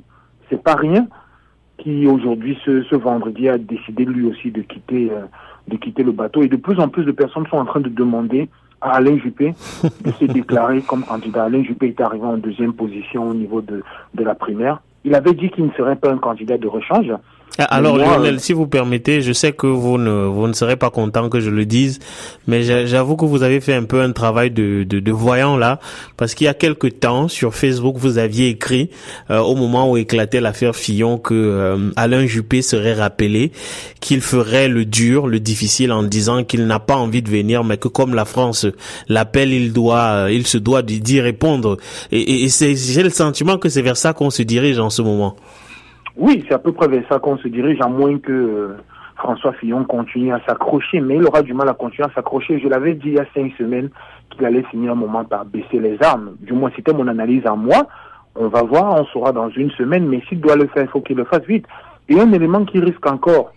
C'est 0.48 0.62
pas 0.62 0.74
rien 0.74 1.06
qui 1.78 2.06
aujourd'hui, 2.06 2.58
ce, 2.64 2.82
ce 2.82 2.94
vendredi, 2.94 3.48
a 3.48 3.56
décidé 3.56 4.04
lui 4.04 4.26
aussi 4.26 4.50
de 4.50 4.60
quitter 4.60 5.10
de 5.68 5.76
quitter 5.76 6.02
le 6.02 6.12
bateau. 6.12 6.42
Et 6.42 6.48
de 6.48 6.56
plus 6.56 6.78
en 6.78 6.88
plus 6.88 7.04
de 7.04 7.12
personnes 7.12 7.46
sont 7.46 7.56
en 7.56 7.64
train 7.64 7.80
de 7.80 7.88
demander 7.88 8.48
à 8.80 8.96
Alain 8.96 9.18
Juppé 9.18 9.54
de 10.04 10.10
se 10.12 10.24
déclarer 10.24 10.82
comme 10.82 11.04
candidat. 11.04 11.44
Alain 11.44 11.62
Juppé 11.62 11.88
est 11.88 12.00
arrivé 12.00 12.24
en 12.24 12.36
deuxième 12.36 12.72
position 12.72 13.28
au 13.28 13.34
niveau 13.34 13.60
de, 13.60 13.82
de 14.14 14.24
la 14.24 14.34
primaire. 14.34 14.82
Il 15.04 15.14
avait 15.14 15.34
dit 15.34 15.50
qu'il 15.50 15.64
ne 15.64 15.72
serait 15.72 15.96
pas 15.96 16.10
un 16.10 16.18
candidat 16.18 16.58
de 16.58 16.66
rechange. 16.66 17.12
Ah, 17.58 17.64
alors 17.64 17.98
Lionel, 17.98 18.36
euh, 18.36 18.38
si 18.38 18.52
vous 18.52 18.66
permettez, 18.66 19.22
je 19.22 19.32
sais 19.32 19.52
que 19.52 19.66
vous 19.66 19.98
ne 19.98 20.24
vous 20.24 20.46
ne 20.46 20.52
serez 20.52 20.76
pas 20.76 20.90
content 20.90 21.28
que 21.28 21.40
je 21.40 21.50
le 21.50 21.66
dise, 21.66 21.98
mais 22.46 22.62
j'avoue 22.86 23.16
que 23.16 23.24
vous 23.24 23.42
avez 23.42 23.60
fait 23.60 23.74
un 23.74 23.84
peu 23.84 24.00
un 24.00 24.12
travail 24.12 24.50
de 24.50 24.84
de, 24.84 25.00
de 25.00 25.12
voyant 25.12 25.56
là, 25.56 25.80
parce 26.16 26.34
qu'il 26.34 26.44
y 26.44 26.48
a 26.48 26.54
quelque 26.54 26.86
temps 26.86 27.28
sur 27.28 27.54
Facebook 27.54 27.96
vous 27.98 28.18
aviez 28.18 28.48
écrit 28.48 28.90
euh, 29.30 29.40
au 29.40 29.56
moment 29.56 29.90
où 29.90 29.96
éclatait 29.96 30.40
l'affaire 30.40 30.76
Fillon 30.76 31.18
que 31.18 31.34
euh, 31.34 31.90
Alain 31.96 32.24
Juppé 32.26 32.62
serait 32.62 32.94
rappelé, 32.94 33.52
qu'il 34.00 34.20
ferait 34.20 34.68
le 34.68 34.84
dur, 34.84 35.26
le 35.26 35.40
difficile 35.40 35.92
en 35.92 36.02
disant 36.04 36.44
qu'il 36.44 36.66
n'a 36.66 36.78
pas 36.78 36.96
envie 36.96 37.22
de 37.22 37.30
venir, 37.30 37.64
mais 37.64 37.76
que 37.76 37.88
comme 37.88 38.14
la 38.14 38.24
France 38.24 38.66
l'appelle, 39.08 39.52
il 39.52 39.72
doit 39.72 40.28
il 40.30 40.46
se 40.46 40.56
doit 40.56 40.82
d'y 40.82 41.20
répondre. 41.20 41.78
Et, 42.12 42.20
et, 42.20 42.44
et 42.44 42.48
c'est 42.48 42.76
j'ai 42.76 43.02
le 43.02 43.10
sentiment 43.10 43.58
que 43.58 43.68
c'est 43.68 43.82
vers 43.82 43.96
ça 43.96 44.12
qu'on 44.12 44.30
se 44.30 44.42
dirige 44.42 44.78
en 44.78 44.90
ce 44.90 45.02
moment. 45.02 45.36
Oui, 46.16 46.44
c'est 46.46 46.54
à 46.54 46.58
peu 46.58 46.72
près 46.72 46.88
vers 46.88 47.04
ça 47.08 47.18
qu'on 47.18 47.38
se 47.38 47.48
dirige, 47.48 47.80
à 47.80 47.88
moins 47.88 48.18
que 48.18 48.32
euh, 48.32 48.76
François 49.16 49.52
Fillon 49.52 49.84
continue 49.84 50.32
à 50.32 50.40
s'accrocher, 50.46 51.00
mais 51.00 51.16
il 51.16 51.26
aura 51.26 51.42
du 51.42 51.54
mal 51.54 51.68
à 51.68 51.74
continuer 51.74 52.08
à 52.08 52.14
s'accrocher. 52.14 52.60
Je 52.60 52.68
l'avais 52.68 52.94
dit 52.94 53.08
il 53.08 53.14
y 53.14 53.18
a 53.18 53.26
cinq 53.34 53.52
semaines 53.58 53.90
qu'il 54.30 54.44
allait 54.44 54.62
finir 54.64 54.92
un 54.92 54.96
moment 54.96 55.24
par 55.24 55.44
baisser 55.44 55.78
les 55.78 55.96
armes. 56.02 56.36
Du 56.40 56.52
moins, 56.52 56.70
c'était 56.74 56.92
mon 56.92 57.06
analyse 57.08 57.46
à 57.46 57.54
moi. 57.54 57.86
On 58.36 58.48
va 58.48 58.62
voir, 58.62 59.00
on 59.00 59.04
saura 59.06 59.32
dans 59.32 59.50
une 59.50 59.70
semaine, 59.72 60.06
mais 60.06 60.22
s'il 60.28 60.40
doit 60.40 60.56
le 60.56 60.66
faire, 60.68 60.84
il 60.84 60.88
faut 60.88 61.00
qu'il 61.00 61.16
le 61.16 61.24
fasse 61.24 61.44
vite. 61.46 61.66
Et 62.08 62.18
un 62.18 62.32
élément 62.32 62.64
qui 62.64 62.80
risque 62.80 63.06
encore, 63.06 63.52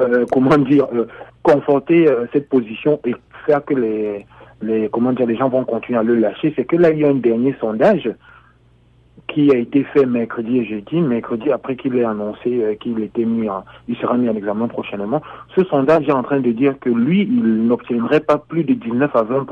euh, 0.00 0.24
comment 0.32 0.58
dire, 0.58 0.86
euh, 0.92 1.06
conforter 1.42 2.06
cette 2.32 2.48
position 2.48 3.00
et 3.04 3.14
faire 3.46 3.64
que 3.64 3.74
les, 3.74 4.26
les, 4.62 4.88
comment 4.90 5.12
dire, 5.12 5.26
les 5.26 5.36
gens 5.36 5.48
vont 5.48 5.64
continuer 5.64 5.98
à 5.98 6.02
le 6.02 6.16
lâcher, 6.16 6.52
c'est 6.56 6.64
que 6.64 6.76
là, 6.76 6.90
il 6.90 6.98
y 6.98 7.04
a 7.04 7.08
un 7.08 7.14
dernier 7.14 7.54
sondage 7.60 8.10
qui 9.32 9.50
a 9.52 9.56
été 9.56 9.84
fait 9.84 10.06
mercredi 10.06 10.58
et 10.58 10.64
jeudi, 10.64 11.00
mercredi 11.00 11.50
après 11.50 11.76
qu'il 11.76 11.96
ait 11.96 12.04
annoncé 12.04 12.62
euh, 12.62 12.74
qu'il 12.74 13.00
était 13.00 13.24
mis 13.24 13.48
en, 13.48 13.64
il 13.88 13.96
sera 13.96 14.16
mis 14.16 14.28
à 14.28 14.32
l'examen 14.32 14.66
prochainement. 14.68 15.22
Ce 15.54 15.64
sondage 15.64 16.08
est 16.08 16.12
en 16.12 16.22
train 16.22 16.40
de 16.40 16.50
dire 16.50 16.78
que 16.80 16.90
lui, 16.90 17.22
il 17.22 17.66
n'obtiendrait 17.66 18.20
pas 18.20 18.38
plus 18.38 18.64
de 18.64 18.74
19 18.74 19.14
à 19.14 19.22
20 19.22 19.46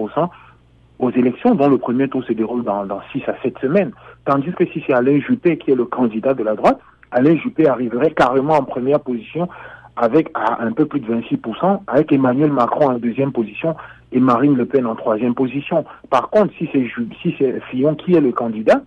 aux 0.98 1.10
élections 1.10 1.54
dont 1.54 1.68
le 1.68 1.78
premier 1.78 2.08
tour 2.08 2.24
se 2.24 2.32
déroule 2.32 2.64
dans, 2.64 2.84
dans 2.86 3.00
6 3.12 3.22
à 3.28 3.34
7 3.42 3.58
semaines. 3.60 3.92
Tandis 4.24 4.52
que 4.52 4.66
si 4.66 4.82
c'est 4.86 4.92
Alain 4.92 5.20
Juppé 5.20 5.56
qui 5.58 5.70
est 5.70 5.76
le 5.76 5.84
candidat 5.84 6.34
de 6.34 6.42
la 6.42 6.54
droite, 6.54 6.80
Alain 7.12 7.36
Juppé 7.36 7.68
arriverait 7.68 8.10
carrément 8.10 8.54
en 8.54 8.64
première 8.64 9.00
position 9.00 9.48
avec 9.96 10.28
un 10.34 10.72
peu 10.72 10.86
plus 10.86 11.00
de 11.00 11.12
26%, 11.12 11.80
avec 11.86 12.12
Emmanuel 12.12 12.52
Macron 12.52 12.90
en 12.90 12.98
deuxième 12.98 13.32
position 13.32 13.74
et 14.12 14.20
Marine 14.20 14.56
Le 14.56 14.64
Pen 14.64 14.86
en 14.86 14.94
troisième 14.94 15.34
position. 15.34 15.84
Par 16.08 16.30
contre, 16.30 16.52
si 16.56 16.68
c'est 16.72 16.86
si 17.20 17.34
c'est 17.38 17.60
Fillon 17.70 17.94
qui 17.96 18.14
est 18.14 18.20
le 18.20 18.30
candidat, 18.30 18.82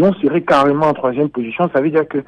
on 0.00 0.14
serait 0.14 0.42
carrément 0.42 0.86
en 0.86 0.94
troisième 0.94 1.28
position, 1.28 1.68
ça 1.74 1.80
veut 1.80 1.90
dire 1.90 2.06
que 2.08 2.18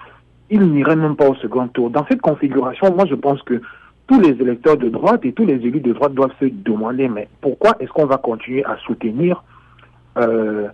il 0.51 0.61
n'irait 0.61 0.97
même 0.97 1.17
pas 1.17 1.29
au 1.29 1.35
second 1.37 1.69
tour. 1.69 1.91
Dans 1.91 2.05
cette 2.07 2.21
configuration, 2.21 2.95
moi 2.95 3.07
je 3.09 3.15
pense 3.15 3.43
que 3.43 3.63
tous 4.07 4.21
les 4.21 4.31
électeurs 4.31 4.77
de 4.77 4.89
droite 4.91 5.25
et 5.25 5.33
tous 5.33 5.47
les 5.47 5.55
élus 5.55 5.81
de 5.81 5.93
droite 5.93 6.13
doivent 6.13 6.35
se 6.39 6.47
demander 6.47 7.09
mais 7.09 7.29
pourquoi 7.41 7.77
est-ce 7.81 7.91
qu'on 7.91 8.07
va 8.07 8.19
continuer 8.19 8.65
à 8.65 8.77
soutenir 8.85 9.43
euh, 10.19 10.69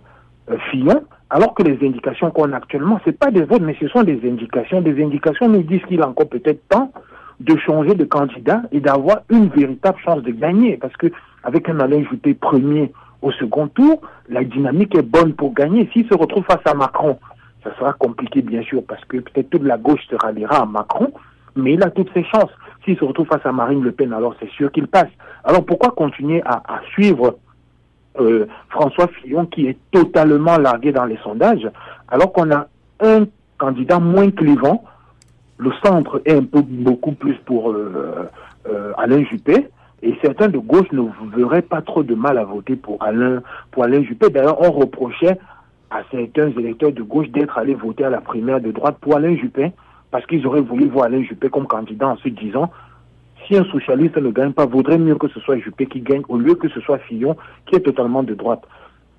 Fillon 0.69 1.03
alors 1.33 1.53
que 1.53 1.63
les 1.63 1.77
indications 1.87 2.29
qu'on 2.29 2.51
a 2.51 2.57
actuellement, 2.57 2.99
c'est 3.05 3.17
pas 3.17 3.31
des 3.31 3.43
votes, 3.43 3.61
mais 3.61 3.77
ce 3.79 3.87
sont 3.87 4.03
des 4.03 4.19
indications. 4.29 4.81
Des 4.81 5.01
indications 5.01 5.47
nous 5.47 5.63
disent 5.63 5.83
qu'il 5.87 6.01
a 6.01 6.09
encore 6.09 6.27
peut-être 6.27 6.67
temps 6.67 6.91
de 7.39 7.55
changer 7.55 7.95
de 7.95 8.03
candidat 8.03 8.63
et 8.73 8.81
d'avoir 8.81 9.21
une 9.29 9.47
véritable 9.47 9.97
chance 10.03 10.21
de 10.23 10.31
gagner. 10.31 10.75
Parce 10.75 10.95
que 10.97 11.07
avec 11.43 11.69
un 11.69 11.79
Alain 11.79 12.03
premier 12.41 12.91
au 13.21 13.31
second 13.31 13.67
tour, 13.67 14.01
la 14.29 14.43
dynamique 14.43 14.95
est 14.95 15.01
bonne 15.01 15.33
pour 15.33 15.53
gagner. 15.53 15.89
S'il 15.93 16.07
se 16.07 16.13
retrouve 16.15 16.43
face 16.45 16.65
à 16.65 16.73
Macron, 16.73 17.19
ça 17.63 17.75
sera 17.77 17.93
compliqué 17.93 18.41
bien 18.41 18.63
sûr 18.63 18.83
parce 18.87 19.03
que 19.05 19.17
peut-être 19.17 19.49
toute 19.49 19.63
la 19.63 19.77
gauche 19.77 20.01
se 20.09 20.15
ralliera 20.15 20.57
à 20.57 20.65
Macron, 20.65 21.11
mais 21.55 21.73
il 21.73 21.83
a 21.83 21.91
toutes 21.91 22.11
ses 22.13 22.23
chances. 22.23 22.51
S'il 22.83 22.97
se 22.97 23.05
retrouve 23.05 23.27
face 23.27 23.45
à 23.45 23.51
Marine 23.51 23.83
Le 23.83 23.91
Pen, 23.91 24.11
alors 24.13 24.35
c'est 24.39 24.49
sûr 24.49 24.71
qu'il 24.71 24.87
passe. 24.87 25.09
Alors 25.43 25.63
pourquoi 25.65 25.91
continuer 25.91 26.41
à, 26.45 26.81
suivre 26.93 27.37
euh, 28.19 28.47
François 28.69 29.07
Fillon 29.07 29.45
qui 29.45 29.67
est 29.67 29.77
totalement 29.91 30.57
largué 30.57 30.91
dans 30.91 31.05
les 31.05 31.17
sondages 31.17 31.69
alors 32.07 32.33
qu'on 32.33 32.51
a 32.51 32.67
un 33.01 33.25
candidat 33.57 33.99
moins 33.99 34.31
clivant? 34.31 34.83
Le 35.57 35.71
centre 35.83 36.23
est 36.25 36.33
un 36.33 36.43
peu 36.43 36.61
beaucoup 36.63 37.11
plus 37.11 37.35
pour 37.45 37.71
euh, 37.71 38.27
euh, 38.67 38.93
Alain 38.97 39.23
Juppé. 39.25 39.67
Et 40.03 40.15
certains 40.23 40.47
de 40.47 40.57
gauche 40.57 40.91
ne 40.91 41.03
verraient 41.35 41.61
pas 41.61 41.81
trop 41.81 42.03
de 42.03 42.15
mal 42.15 42.37
à 42.37 42.43
voter 42.43 42.75
pour 42.75 43.01
Alain, 43.03 43.41
pour 43.71 43.83
Alain 43.83 44.03
Juppé. 44.03 44.29
D'ailleurs, 44.29 44.61
on 44.61 44.71
reprochait 44.71 45.37
à 45.91 46.01
certains 46.09 46.49
électeurs 46.49 46.91
de 46.91 47.03
gauche 47.03 47.29
d'être 47.29 47.57
allés 47.57 47.75
voter 47.75 48.05
à 48.05 48.09
la 48.09 48.21
primaire 48.21 48.61
de 48.61 48.71
droite 48.71 48.97
pour 49.01 49.15
Alain 49.15 49.35
Juppé, 49.35 49.71
parce 50.09 50.25
qu'ils 50.25 50.45
auraient 50.47 50.61
voulu 50.61 50.87
voir 50.87 51.05
Alain 51.05 51.21
Juppé 51.21 51.49
comme 51.49 51.67
candidat 51.67 52.07
en 52.07 52.17
se 52.17 52.29
disant, 52.29 52.71
si 53.47 53.57
un 53.57 53.65
socialiste 53.65 54.17
ne 54.17 54.29
gagne 54.29 54.53
pas, 54.53 54.65
vaudrait 54.65 54.97
mieux 54.97 55.15
que 55.15 55.27
ce 55.27 55.39
soit 55.39 55.57
Juppé 55.57 55.85
qui 55.85 56.01
gagne 56.01 56.23
au 56.29 56.37
lieu 56.37 56.55
que 56.55 56.69
ce 56.69 56.79
soit 56.79 56.99
Fillon 56.99 57.35
qui 57.65 57.75
est 57.75 57.81
totalement 57.81 58.23
de 58.23 58.33
droite. 58.33 58.63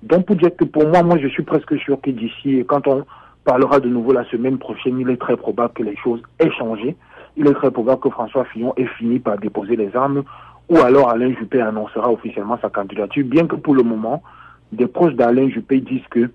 Donc 0.01 0.25
pour 0.25 0.35
dire 0.35 0.55
que 0.55 0.65
pour 0.65 0.87
moi, 0.87 1.03
moi 1.03 1.17
je 1.17 1.27
suis 1.27 1.43
presque 1.43 1.77
sûr 1.79 1.99
que 2.01 2.09
d'ici, 2.09 2.63
quand 2.67 2.87
on 2.87 3.05
parlera 3.45 3.79
de 3.79 3.89
nouveau 3.89 4.13
la 4.13 4.25
semaine 4.25 4.57
prochaine, 4.57 4.99
il 4.99 5.09
est 5.09 5.17
très 5.17 5.37
probable 5.37 5.73
que 5.73 5.83
les 5.83 5.95
choses 5.97 6.21
aient 6.39 6.51
changé. 6.51 6.95
Il 7.35 7.47
est 7.47 7.53
très 7.53 7.71
probable 7.71 8.01
que 8.01 8.09
François 8.09 8.45
Fillon 8.45 8.73
ait 8.77 8.85
fini 8.97 9.19
par 9.19 9.37
déposer 9.37 9.75
les 9.75 9.95
armes, 9.95 10.23
ou 10.69 10.77
alors 10.77 11.09
Alain 11.09 11.33
Juppé 11.33 11.61
annoncera 11.61 12.11
officiellement 12.11 12.57
sa 12.61 12.69
candidature, 12.69 13.25
bien 13.25 13.47
que 13.47 13.55
pour 13.55 13.75
le 13.75 13.83
moment, 13.83 14.23
des 14.71 14.87
proches 14.87 15.13
d'Alain 15.13 15.49
Juppé 15.49 15.81
disent 15.81 16.07
que 16.09 16.29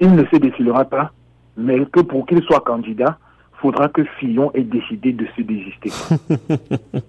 il 0.00 0.14
ne 0.14 0.24
se 0.26 0.36
défilera 0.36 0.84
pas, 0.84 1.12
mais 1.56 1.84
que 1.86 2.00
pour 2.00 2.26
qu'il 2.26 2.42
soit 2.42 2.60
candidat, 2.60 3.18
faudra 3.60 3.88
que 3.88 4.04
Fillon 4.18 4.52
ait 4.54 4.62
décidé 4.62 5.12
de 5.12 5.26
se 5.36 5.42
désister. 5.42 5.90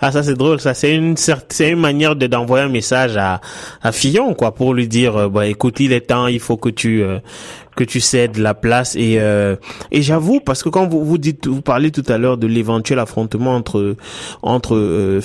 ah 0.00 0.10
ça 0.10 0.22
c'est 0.22 0.34
drôle, 0.34 0.60
ça 0.60 0.74
c'est 0.74 0.94
une 0.94 1.16
c'est 1.16 1.70
une 1.70 1.80
manière 1.80 2.16
de 2.16 2.26
d'envoyer 2.26 2.64
un 2.64 2.70
message 2.70 3.16
à 3.16 3.40
à 3.82 3.92
Fillon 3.92 4.34
quoi 4.34 4.54
pour 4.54 4.72
lui 4.74 4.88
dire 4.88 5.16
euh, 5.16 5.28
bah 5.28 5.46
écoute 5.46 5.80
il 5.80 5.92
est 5.92 6.08
temps, 6.08 6.26
il 6.26 6.40
faut 6.40 6.56
que 6.56 6.70
tu 6.70 7.02
euh, 7.02 7.18
que 7.80 7.84
tu 7.84 8.00
cèdes 8.00 8.36
la 8.36 8.52
place 8.52 8.94
et 8.94 9.16
euh, 9.20 9.56
et 9.90 10.02
j'avoue 10.02 10.40
parce 10.40 10.62
que 10.62 10.68
quand 10.68 10.86
vous 10.86 11.02
vous 11.02 11.16
dites 11.16 11.46
vous 11.46 11.62
parlez 11.62 11.90
tout 11.90 12.04
à 12.08 12.18
l'heure 12.18 12.36
de 12.36 12.46
l'éventuel 12.46 12.98
affrontement 12.98 13.54
entre 13.54 13.96
entre 14.42 15.20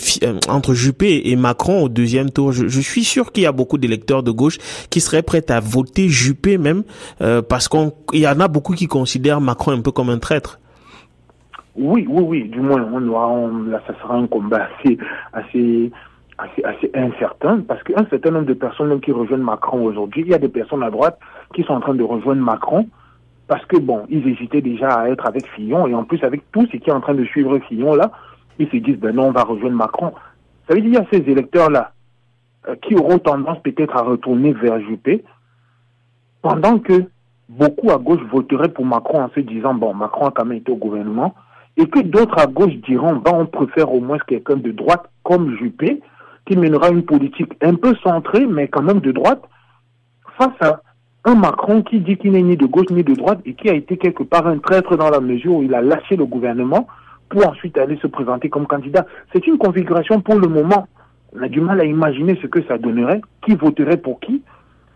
entre 0.47 0.73
Juppé 0.73 1.23
et 1.25 1.35
Macron 1.35 1.83
au 1.83 1.89
deuxième 1.89 2.29
tour, 2.29 2.53
je, 2.53 2.79
suis 2.79 3.03
sûr 3.03 3.33
qu'il 3.33 3.43
y 3.43 3.45
a 3.45 3.51
beaucoup 3.51 3.77
d'électeurs 3.77 4.23
de 4.23 4.31
gauche 4.31 4.57
qui 4.89 5.01
seraient 5.01 5.21
prêts 5.21 5.51
à 5.51 5.59
voter 5.59 6.07
Juppé 6.07 6.57
même 6.57 6.83
parce 7.49 7.67
qu'on 7.67 7.91
il 8.13 8.21
y 8.21 8.27
en 8.27 8.39
a 8.39 8.47
beaucoup 8.47 8.73
qui 8.73 8.87
considèrent 8.87 9.41
Macron 9.41 9.71
un 9.71 9.81
peu 9.81 9.91
comme 9.91 10.09
un 10.09 10.19
traître. 10.19 10.59
Oui, 11.75 12.05
oui, 12.09 12.23
oui. 12.25 12.49
Du 12.49 12.61
moins, 12.61 12.87
on 12.93 13.05
aura, 13.09 13.51
là, 13.67 13.81
ça 13.85 13.93
sera 14.01 14.15
un 14.15 14.27
combat 14.27 14.69
assez, 14.79 14.97
assez, 15.33 15.91
assez, 16.37 16.91
incertain 16.93 17.61
parce 17.61 17.81
qu'un 17.83 18.05
certain 18.09 18.31
nombre 18.31 18.45
de 18.45 18.53
personnes 18.53 18.99
qui 19.01 19.11
rejoignent 19.11 19.43
Macron 19.43 19.83
aujourd'hui, 19.83 20.23
il 20.23 20.29
y 20.29 20.33
a 20.33 20.37
des 20.37 20.49
personnes 20.49 20.83
à 20.83 20.89
droite 20.89 21.19
qui 21.53 21.63
sont 21.63 21.73
en 21.73 21.79
train 21.79 21.93
de 21.93 22.03
rejoindre 22.03 22.41
Macron 22.41 22.87
parce 23.47 23.65
que 23.65 23.77
bon, 23.77 24.05
ils 24.09 24.27
hésitaient 24.27 24.61
déjà 24.61 24.89
à 24.89 25.09
être 25.09 25.25
avec 25.25 25.47
Fillon 25.47 25.87
et 25.87 25.93
en 25.93 26.03
plus 26.03 26.23
avec 26.23 26.41
tout 26.51 26.65
ce 26.71 26.77
qui 26.77 26.89
est 26.89 26.93
en 26.93 27.01
train 27.01 27.13
de 27.13 27.25
suivre 27.25 27.57
Fillon 27.59 27.95
là, 27.95 28.11
ils 28.59 28.69
se 28.69 28.77
disent 28.77 28.97
ben 28.97 29.15
non, 29.15 29.27
on 29.27 29.31
va 29.31 29.43
rejoindre 29.43 29.75
Macron. 29.75 30.13
Ça 30.67 30.75
veut 30.75 30.81
dire 30.81 31.07
qu'il 31.07 31.17
y 31.17 31.19
a 31.19 31.23
ces 31.23 31.31
électeurs 31.31 31.69
là 31.69 31.91
euh, 32.67 32.75
qui 32.81 32.95
auront 32.95 33.19
tendance 33.19 33.59
peut-être 33.63 33.95
à 33.95 34.01
retourner 34.01 34.53
vers 34.53 34.79
Juppé 34.81 35.23
pendant 36.41 36.79
que 36.79 37.05
beaucoup 37.47 37.91
à 37.91 37.97
gauche 37.97 38.21
voteraient 38.31 38.69
pour 38.69 38.85
Macron 38.85 39.21
en 39.21 39.29
se 39.29 39.39
disant 39.39 39.73
bon, 39.73 39.93
Macron 39.93 40.27
a 40.27 40.31
quand 40.31 40.45
même 40.45 40.57
été 40.57 40.71
au 40.71 40.77
gouvernement 40.77 41.35
et 41.77 41.87
que 41.87 41.99
d'autres 41.99 42.39
à 42.39 42.47
gauche 42.47 42.73
diront, 42.87 43.17
ben, 43.17 43.31
on 43.33 43.45
préfère 43.45 43.91
au 43.93 43.99
moins 43.99 44.17
quelqu'un 44.19 44.55
de 44.55 44.71
droite 44.71 45.09
comme 45.23 45.55
Juppé, 45.57 46.01
qui 46.45 46.57
mènera 46.57 46.89
une 46.89 47.03
politique 47.03 47.53
un 47.61 47.75
peu 47.75 47.95
centrée, 48.03 48.45
mais 48.45 48.67
quand 48.67 48.83
même 48.83 48.99
de 48.99 49.11
droite, 49.11 49.41
face 50.37 50.61
à 50.61 50.81
un 51.25 51.35
Macron 51.35 51.81
qui 51.81 51.99
dit 51.99 52.17
qu'il 52.17 52.33
n'est 52.33 52.43
ni 52.43 52.55
de 52.55 52.67
gauche 52.67 52.89
ni 52.91 53.03
de 53.03 53.15
droite 53.15 53.39
et 53.45 53.55
qui 53.55 53.69
a 53.69 53.73
été 53.73 53.97
quelque 53.97 54.23
part 54.23 54.45
un 54.45 54.59
traître 54.59 54.95
dans 54.95 55.09
la 55.09 55.19
mesure 55.19 55.55
où 55.55 55.63
il 55.63 55.73
a 55.73 55.81
lâché 55.81 56.15
le 56.15 56.25
gouvernement 56.25 56.87
pour 57.29 57.47
ensuite 57.47 57.77
aller 57.77 57.97
se 57.97 58.07
présenter 58.07 58.49
comme 58.49 58.67
candidat. 58.67 59.05
C'est 59.33 59.47
une 59.47 59.57
configuration 59.57 60.21
pour 60.21 60.35
le 60.35 60.47
moment. 60.47 60.87
On 61.35 61.41
a 61.41 61.47
du 61.47 61.61
mal 61.61 61.81
à 61.81 61.85
imaginer 61.85 62.37
ce 62.41 62.47
que 62.47 62.63
ça 62.65 62.77
donnerait, 62.77 63.21
qui 63.41 63.55
voterait 63.55 63.97
pour 63.97 64.19
qui, 64.19 64.43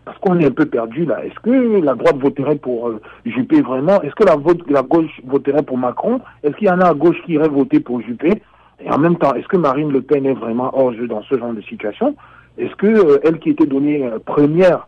parce 0.04 0.16
qu'on 0.18 0.38
est 0.38 0.46
un 0.46 0.52
peu 0.52 0.66
perdu 0.66 1.04
là. 1.04 1.24
Est-ce 1.24 1.38
que 1.40 1.84
la 1.84 1.94
droite 1.94 2.16
voterait 2.16 2.56
pour 2.56 2.88
euh, 2.88 3.00
Juppé 3.26 3.60
vraiment? 3.60 4.00
Est-ce 4.02 4.14
que 4.14 4.24
la, 4.24 4.36
la 4.68 4.82
gauche 4.82 5.20
voterait 5.24 5.64
pour 5.64 5.78
Macron? 5.78 6.20
Est-ce 6.44 6.54
qu'il 6.56 6.68
y 6.68 6.70
en 6.70 6.80
a 6.80 6.88
à 6.88 6.94
gauche 6.94 7.20
qui 7.26 7.32
irait 7.32 7.48
voter 7.48 7.80
pour 7.80 8.00
Juppé? 8.00 8.40
Et 8.84 8.90
en 8.90 8.98
même 8.98 9.16
temps, 9.16 9.34
est-ce 9.34 9.48
que 9.48 9.56
Marine 9.56 9.90
Le 9.90 10.02
Pen 10.02 10.26
est 10.26 10.34
vraiment 10.34 10.70
hors 10.72 10.92
jeu 10.92 11.06
dans 11.06 11.22
ce 11.22 11.38
genre 11.38 11.52
de 11.52 11.60
situation? 11.62 12.14
Est-ce 12.58 12.74
que 12.76 12.86
euh, 12.86 13.18
elle 13.24 13.38
qui 13.38 13.50
était 13.50 13.66
donnée 13.66 14.04
euh, 14.04 14.18
première 14.18 14.86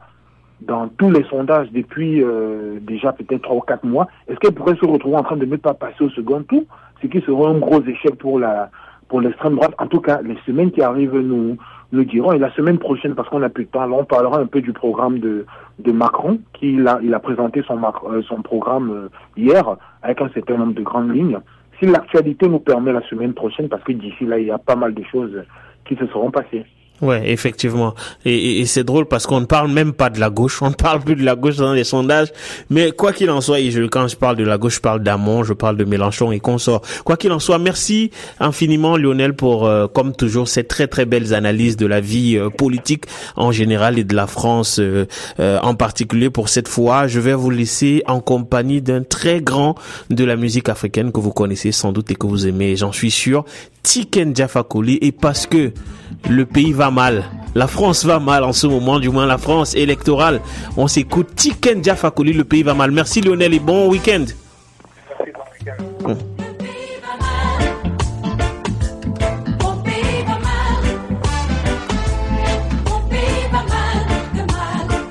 dans 0.61 0.89
tous 0.89 1.11
les 1.11 1.25
sondages 1.25 1.73
depuis 1.73 2.23
déjà 2.83 3.13
peut-être 3.13 3.43
trois 3.43 3.57
ou 3.57 3.61
quatre 3.63 3.85
mois, 3.85 4.07
est-ce 4.29 4.39
qu'elle 4.39 4.53
pourrait 4.53 4.77
se 4.77 4.87
retrouver 4.87 5.17
en 5.17 5.25
train 5.25 5.37
de 5.37 5.45
ne 5.45 5.57
pas 5.57 5.75
passer 5.75 6.05
au 6.05 6.11
second 6.11 6.45
tour? 6.45 6.63
Ce 7.03 7.09
qui 7.09 7.21
serait 7.21 7.47
un 7.47 7.59
gros 7.59 7.83
échec 7.83 8.15
pour 8.15 8.39
la 8.39 8.71
pour 9.09 9.21
l'extrême 9.21 9.57
droite. 9.57 9.75
En 9.79 9.89
tout 9.89 10.01
cas, 10.01 10.21
les 10.23 10.37
semaines 10.47 10.71
qui 10.71 10.81
arrivent 10.81 11.19
nous 11.19 11.57
nous 11.93 12.05
dirons. 12.05 12.33
Et 12.33 12.39
la 12.39 12.53
semaine 12.53 12.79
prochaine, 12.79 13.15
parce 13.15 13.29
qu'on 13.29 13.43
a 13.43 13.49
plus 13.49 13.67
de 13.67 13.71
temps, 13.71 13.91
on 13.93 14.05
parlera 14.05 14.41
un 14.41 14.47
peu 14.47 14.61
du 14.61 14.73
programme 14.73 15.19
de, 15.19 15.47
de 15.79 15.93
Macron, 15.93 16.39
qui 16.55 16.75
il 16.75 16.89
a, 16.89 16.99
il 17.03 17.15
a 17.15 17.21
présenté 17.21 17.63
son, 17.67 17.79
euh, 18.11 18.23
son 18.23 18.43
programme 18.43 18.91
euh, 18.91 19.09
hier 19.37 19.77
avec 20.03 20.21
un 20.21 20.29
certain 20.31 20.57
nombre 20.57 20.75
de 20.75 20.83
grandes 20.83 21.15
lignes. 21.15 21.39
Si 21.79 21.87
l'actualité 21.87 22.49
nous 22.49 22.61
permet 22.61 22.93
la 22.93 23.03
semaine 23.09 23.35
prochaine, 23.35 23.69
parce 23.69 23.83
que 23.85 23.93
d'ici 23.93 24.25
là, 24.25 24.39
il 24.39 24.47
y 24.47 24.51
a 24.51 24.59
pas 24.59 24.77
mal 24.77 24.95
de 24.95 25.03
choses 25.05 25.45
qui 25.85 25.97
se 25.97 26.07
seront 26.07 26.31
passées. 26.31 26.65
Ouais, 27.03 27.33
effectivement. 27.33 27.95
Et, 28.25 28.61
et, 28.61 28.67
c'est 28.67 28.85
drôle 28.85 29.07
parce 29.07 29.27
qu'on 29.27 29.41
ne 29.41 29.47
parle 29.47 29.73
même 29.73 29.93
pas 29.93 30.09
de 30.09 30.21
la 30.21 30.31
gauche. 30.31 30.63
On 30.63 30.71
ne 30.71 30.75
parle 30.75 31.01
plus 31.01 31.17
de 31.17 31.25
la 31.25 31.35
gauche 31.35 31.57
dans 31.57 31.73
les 31.73 31.83
sondages. 31.83 32.29
Mais 32.71 32.93
quoi 32.93 33.13
qu'il 33.13 33.29
en 33.29 33.41
soit, 33.41 33.59
et 33.59 33.73
je, 33.73 33.83
quand 33.83 34.07
je 34.07 34.15
parle 34.15 34.37
de 34.37 34.45
la 34.45 34.57
gauche, 34.57 34.77
je 34.77 34.81
parle 34.81 35.03
d'Amon, 35.03 35.43
je 35.43 35.53
parle 35.53 35.77
de 35.77 35.85
Mélenchon 35.85 36.31
et 36.31 36.39
consorts. 36.39 36.83
Quoi 37.05 37.17
qu'il 37.17 37.33
en 37.33 37.41
soit, 37.41 37.59
merci 37.59 38.13
infiniment 38.39 38.97
Lionel 38.97 39.35
pour, 39.35 39.67
euh, 39.67 39.89
comme 39.89 40.15
toujours, 40.15 40.47
ces 40.47 40.63
très 40.63 40.87
très 40.87 41.05
belles 41.05 41.35
analyses 41.35 41.77
de 41.77 41.87
la 41.87 42.01
vie 42.01 42.37
euh, 42.37 42.51
politique 42.51 43.07
en 43.35 43.51
général 43.51 43.99
et 43.99 44.05
de 44.05 44.15
la 44.15 44.29
France 44.29 44.79
euh, 44.79 45.07
en 45.39 45.75
particulier 45.75 46.31
pour 46.31 46.49
cette 46.49 46.69
fois. 46.69 47.09
Je 47.09 47.19
vais 47.19 47.35
vous 47.35 47.51
laisser 47.51 48.05
en 48.07 48.21
compagnie 48.21 48.81
d'un 48.81 49.03
très 49.03 49.41
grand 49.41 49.75
de 50.09 50.25
la 50.25 50.37
musique 50.37 50.69
africaine 50.69 51.11
que 51.11 51.19
vous 51.19 51.33
connaissez 51.33 51.73
sans 51.73 51.91
doute 51.91 52.13
et 52.13 52.15
que 52.15 52.29
vous 52.29 52.47
aimez, 52.47 52.77
j'en 52.77 52.93
suis 52.93 53.11
sûr. 53.11 53.45
Tiken 53.83 54.33
Diafakoli 54.33 54.99
et 55.01 55.13
parce 55.13 55.47
que 55.47 55.73
le 56.29 56.47
pays 56.47 56.73
va 56.73 56.91
mal. 56.91 57.25
La 57.55 57.67
France 57.67 58.05
va 58.05 58.19
mal 58.19 58.45
en 58.45 58.53
ce 58.53 58.67
moment, 58.67 58.99
du 58.99 59.11
moins 59.11 59.27
la 59.27 59.39
France 59.39 59.75
électorale. 59.75 60.41
On 60.77 60.89
s'écoute 60.89 61.35
Tiken 61.35 61.81
Diafakoli, 61.81 62.33
le 62.33 62.45
pays 62.45 62.63
va 62.63 62.75
mal. 62.75 62.91
Merci 62.91 63.21
Lionel 63.21 63.55
et 63.55 63.61
bon 63.61 63.91
week-end. 63.91 64.25
Hein. 66.07 66.17